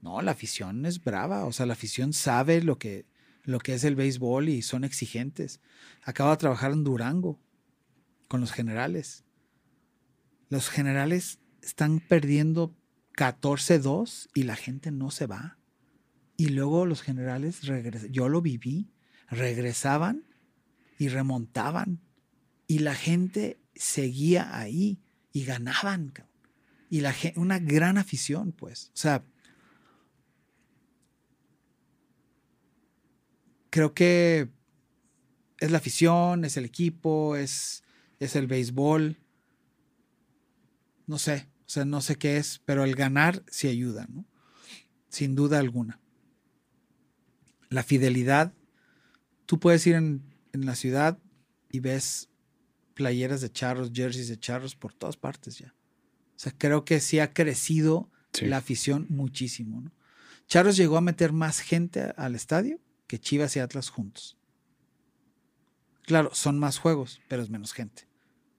[0.00, 1.46] No, la afición es brava.
[1.46, 3.06] O sea, la afición sabe lo que,
[3.42, 5.60] lo que es el béisbol y son exigentes.
[6.02, 7.40] Acabo de trabajar en Durango
[8.28, 9.24] con los generales.
[10.50, 12.76] Los generales están perdiendo
[13.16, 15.58] 14-2 y la gente no se va.
[16.36, 17.60] Y luego los generales,
[18.10, 18.92] yo lo viví,
[19.28, 20.24] regresaban
[20.98, 22.00] y remontaban.
[22.66, 25.00] Y la gente seguía ahí
[25.32, 26.12] y ganaban.
[26.88, 28.90] Y la una gran afición, pues.
[28.94, 29.24] O sea,
[33.70, 34.48] creo que
[35.58, 37.82] es la afición, es el equipo, es,
[38.20, 39.18] es el béisbol.
[41.06, 44.24] No sé, O sea, no sé qué es, pero el ganar sí ayuda, ¿no?
[45.08, 46.00] Sin duda alguna.
[47.68, 48.54] La fidelidad,
[49.46, 51.18] tú puedes ir en, en la ciudad
[51.70, 52.28] y ves
[52.94, 55.74] playeras de charros, jerseys de charros por todas partes ya.
[56.36, 58.46] O sea, creo que sí ha crecido Sí.
[58.46, 59.80] la afición muchísimo.
[59.80, 59.92] ¿no?
[60.48, 64.36] Charros llegó a meter más gente al estadio que Chivas y Atlas juntos.
[66.02, 68.08] Claro, son más juegos, pero es menos gente.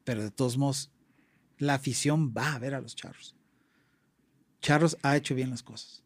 [0.06, 0.92] Pero de todos modos,
[1.58, 3.36] la afición va a ver a los Charros.
[4.62, 6.04] Charros ha hecho bien las cosas.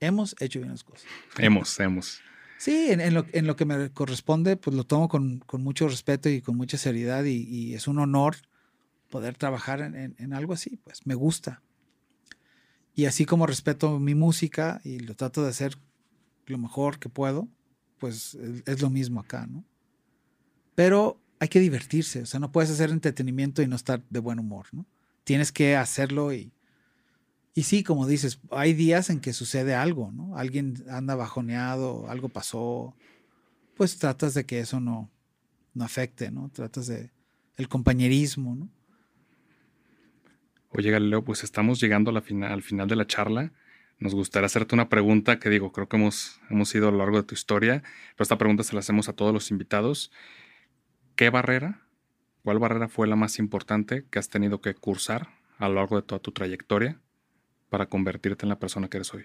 [0.00, 1.06] Hemos hecho bien las cosas.
[1.38, 2.20] Hemos, hemos.
[2.58, 6.28] Sí, en, lo, en lo que me corresponde, pues lo tomo con, con mucho respeto
[6.28, 8.36] y con mucha seriedad y, y es un honor
[9.10, 11.62] poder trabajar en, en- en algo así, pues me gusta.
[12.96, 15.78] Y así como respeto mi música y lo trato de hacer
[16.46, 17.48] lo mejor que puedo,
[17.98, 19.64] pues es, es lo mismo acá, ¿no?
[20.74, 24.38] Pero hay que divertirse, o sea, no puedes hacer entretenimiento y no estar de buen
[24.40, 24.86] humor, ¿no?
[25.24, 26.52] Tienes que hacerlo y,
[27.54, 30.36] y sí, como dices, hay días en que sucede algo, ¿no?
[30.36, 32.94] Alguien anda bajoneado, algo pasó,
[33.76, 35.10] pues tratas de que eso no,
[35.74, 36.50] no afecte, ¿no?
[36.50, 37.10] Tratas de
[37.56, 38.68] el compañerismo, ¿no?
[40.70, 43.52] Oye, Galileo, pues estamos llegando a la fina- al final de la charla.
[43.98, 47.16] Nos gustaría hacerte una pregunta que digo, creo que hemos, hemos ido a lo largo
[47.16, 47.82] de tu historia,
[48.14, 50.12] pero esta pregunta se la hacemos a todos los invitados.
[51.16, 51.82] ¿Qué barrera,
[52.44, 56.02] cuál barrera fue la más importante que has tenido que cursar a lo largo de
[56.02, 57.00] toda tu trayectoria
[57.68, 59.24] para convertirte en la persona que eres hoy?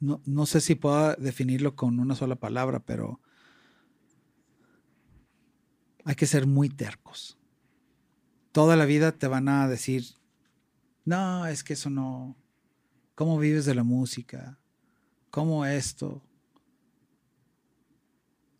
[0.00, 3.20] No, no sé si puedo definirlo con una sola palabra, pero
[6.04, 7.38] hay que ser muy tercos.
[8.52, 10.04] Toda la vida te van a decir,
[11.04, 12.36] no, es que eso no,
[13.14, 14.58] ¿cómo vives de la música?
[15.30, 16.22] ¿Cómo esto?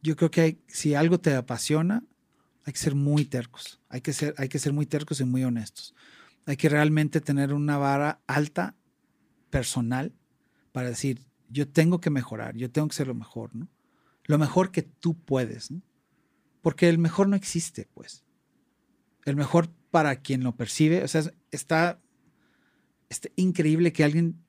[0.03, 2.05] Yo creo que si algo te apasiona,
[2.66, 3.80] hay que ser muy tercos.
[3.88, 5.94] Hay que ser, hay que ser muy tercos y muy honestos.
[6.44, 8.76] Hay que realmente tener una vara alta,
[9.50, 10.12] personal,
[10.72, 13.68] para decir, yo tengo que mejorar, yo tengo que ser lo mejor, ¿no?
[14.24, 15.80] Lo mejor que tú puedes, ¿no?
[16.60, 18.24] Porque el mejor no existe, pues.
[19.24, 22.00] El mejor para quien lo percibe, o sea, es- está,
[23.08, 24.44] está increíble que alguien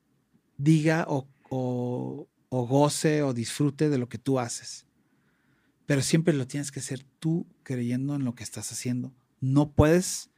[0.57, 4.87] diga o, o- o goce o disfrute de lo que tú haces.
[5.88, 9.16] Pero siempre lo tienes que hacer tú creyendo en lo que estás haciendo.
[9.42, 10.30] No puedes,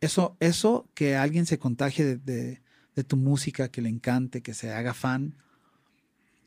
[0.00, 2.62] eso, eso que alguien se contagie de, de-
[3.08, 5.34] tu música, que le encante, que se haga fan,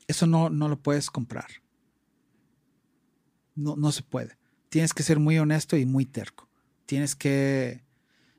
[0.07, 1.47] eso no, no lo puedes comprar.
[3.55, 4.37] No, no se puede.
[4.69, 6.49] Tienes que ser muy honesto y muy terco.
[6.85, 7.83] Tienes que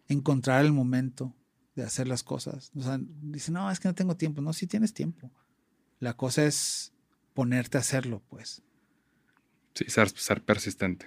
[0.09, 1.35] encontrar el momento
[1.75, 2.71] de hacer las cosas.
[2.77, 4.41] O sea, dice, no, es que no tengo tiempo.
[4.43, 5.31] No, sí tienes tiempo.
[6.01, 6.93] La cosa es
[7.35, 8.63] ponerte a hacerlo, pues.
[9.75, 11.07] Sí, ser, ser persistente.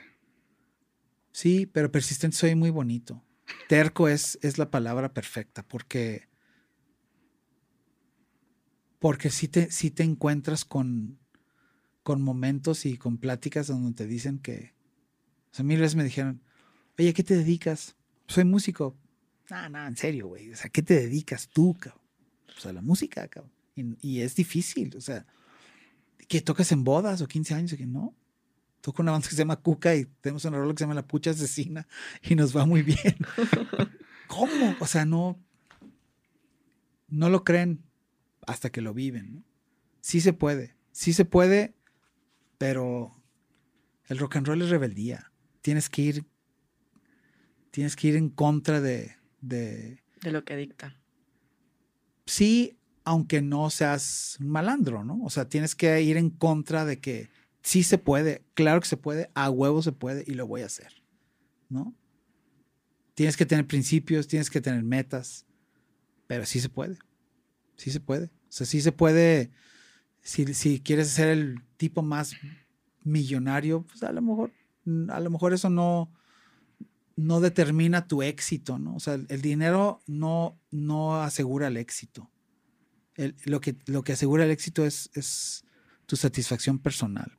[1.32, 3.24] Sí, pero persistente soy muy bonito.
[3.68, 6.28] Terco es, es la palabra perfecta porque
[9.00, 11.20] porque si te, sí te encuentras con,
[12.04, 14.74] con momentos y con pláticas donde te dicen que,
[15.52, 16.42] o sea, mil veces me dijeron,
[16.98, 17.96] oye, ¿a qué te dedicas?
[18.28, 18.98] Soy músico.
[19.50, 20.52] No, no, en serio, güey.
[20.52, 22.02] O sea, ¿qué te dedicas tú, cabrón?
[22.48, 23.54] Pues a la música, cabrón.
[23.76, 25.26] Y, es difícil, o sea,
[26.28, 28.16] que tocas en bodas o 15 años, que no.
[28.88, 31.06] Toco una banda que se llama Cuca y tenemos una rola que se llama La
[31.06, 31.86] Pucha Asesina
[32.22, 33.18] y nos va muy bien.
[34.28, 34.78] ¿Cómo?
[34.80, 35.38] O sea, no,
[37.10, 37.84] no lo creen
[38.46, 39.34] hasta que lo viven.
[39.36, 39.44] ¿no?
[40.00, 41.76] Sí se puede, sí se puede,
[42.58, 43.14] pero
[44.06, 45.34] el rock and roll es rebeldía.
[45.60, 46.26] Tienes que ir,
[47.72, 50.96] tienes que ir en contra de, de De lo que dicta.
[52.26, 55.20] sí, aunque no seas un malandro, ¿no?
[55.26, 57.28] O sea, tienes que ir en contra de que
[57.68, 60.68] sí se puede, claro que se puede, a huevo se puede y lo voy a
[60.68, 61.04] hacer,
[61.68, 61.94] ¿no?
[63.14, 65.46] Tienes que tener principios, tienes que tener metas,
[66.28, 66.98] pero sí se puede,
[67.76, 68.28] sí se puede.
[68.28, 69.52] O sea, sí se puede,
[70.22, 72.38] si, si quieres ser el tipo más
[73.04, 74.54] millonario, pues a lo mejor,
[75.10, 76.10] a lo mejor eso no,
[77.18, 78.96] no determina tu éxito, ¿no?
[78.96, 82.32] O sea, el, dinero no, no asegura el éxito.
[83.44, 85.66] Lo, que, lo que asegura el éxito es, es
[86.06, 87.37] tu satisfacción personal.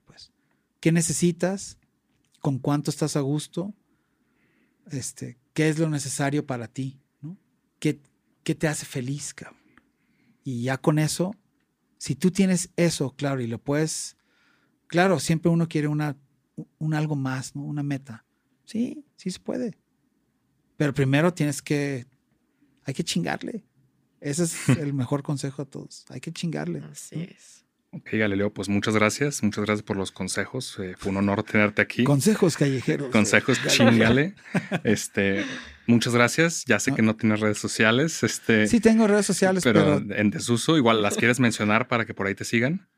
[0.80, 1.78] ¿Qué necesitas?
[2.40, 3.74] ¿Con cuánto estás a gusto?
[4.90, 7.00] Este, ¿Qué es lo necesario para ti?
[7.20, 7.36] ¿no?
[7.78, 8.00] ¿Qué,
[8.44, 9.58] ¿Qué te hace feliz, cabrón?
[10.44, 11.34] Y ya con eso,
[11.98, 14.16] si tú tienes eso, claro, y lo puedes,
[14.86, 16.16] claro, siempre uno quiere una,
[16.78, 17.62] un algo más, ¿no?
[17.62, 18.24] Una meta.
[18.64, 19.78] Sí, sí se puede.
[20.76, 22.06] Pero primero tienes que,
[22.84, 23.64] hay que chingarle.
[24.20, 26.04] Ese es el mejor consejo a todos.
[26.08, 26.80] Hay que chingarle.
[26.80, 27.22] Así ¿no?
[27.24, 27.64] es.
[27.90, 29.42] Ok, Galileo, pues muchas gracias.
[29.42, 30.78] Muchas gracias por los consejos.
[30.78, 32.04] Eh, fue un honor tenerte aquí.
[32.04, 33.10] Consejos callejeros.
[33.10, 34.34] Consejos chingale.
[34.84, 35.44] Este,
[35.86, 36.64] muchas gracias.
[36.66, 38.22] Ya sé que no tienes redes sociales.
[38.22, 40.76] Este, sí, tengo redes sociales, pero, pero, en desuso.
[40.76, 42.88] Igual las quieres mencionar para que por ahí te sigan.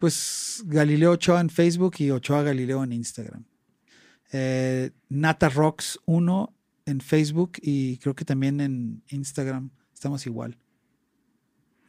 [0.00, 3.44] Pues Galileo Ochoa en Facebook y Ochoa Galileo en Instagram.
[4.32, 9.70] Eh, Nata Rocks 1 en Facebook y creo que también en Instagram.
[9.94, 10.56] Estamos igual.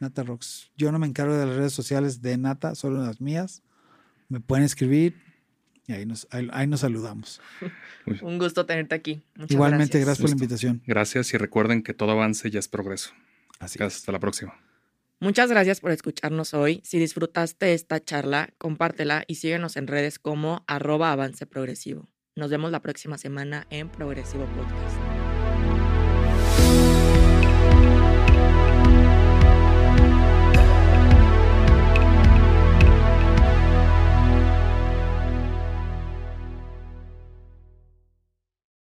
[0.02, 0.70] Nata Rocks.
[0.76, 3.62] Yo no me encargo de las redes sociales de Nata, solo las mías.
[4.28, 5.16] Me pueden escribir
[5.86, 7.40] y ahí nos, ahí, nos saludamos.
[8.22, 9.22] Un gusto tenerte aquí.
[9.36, 10.04] Muchas Igualmente, gracias.
[10.04, 10.82] gracias por la invitación.
[10.86, 13.12] Gracias y recuerden que todo avance ya es progreso.
[13.58, 14.54] Así Gracias, hasta la próxima.
[15.20, 16.80] Muchas gracias por escucharnos hoy.
[16.84, 22.08] Si disfrutaste esta charla, compártela y síguenos en redes como arroba avance progresivo.
[22.34, 25.11] Nos vemos la próxima semana en Progresivo Podcast.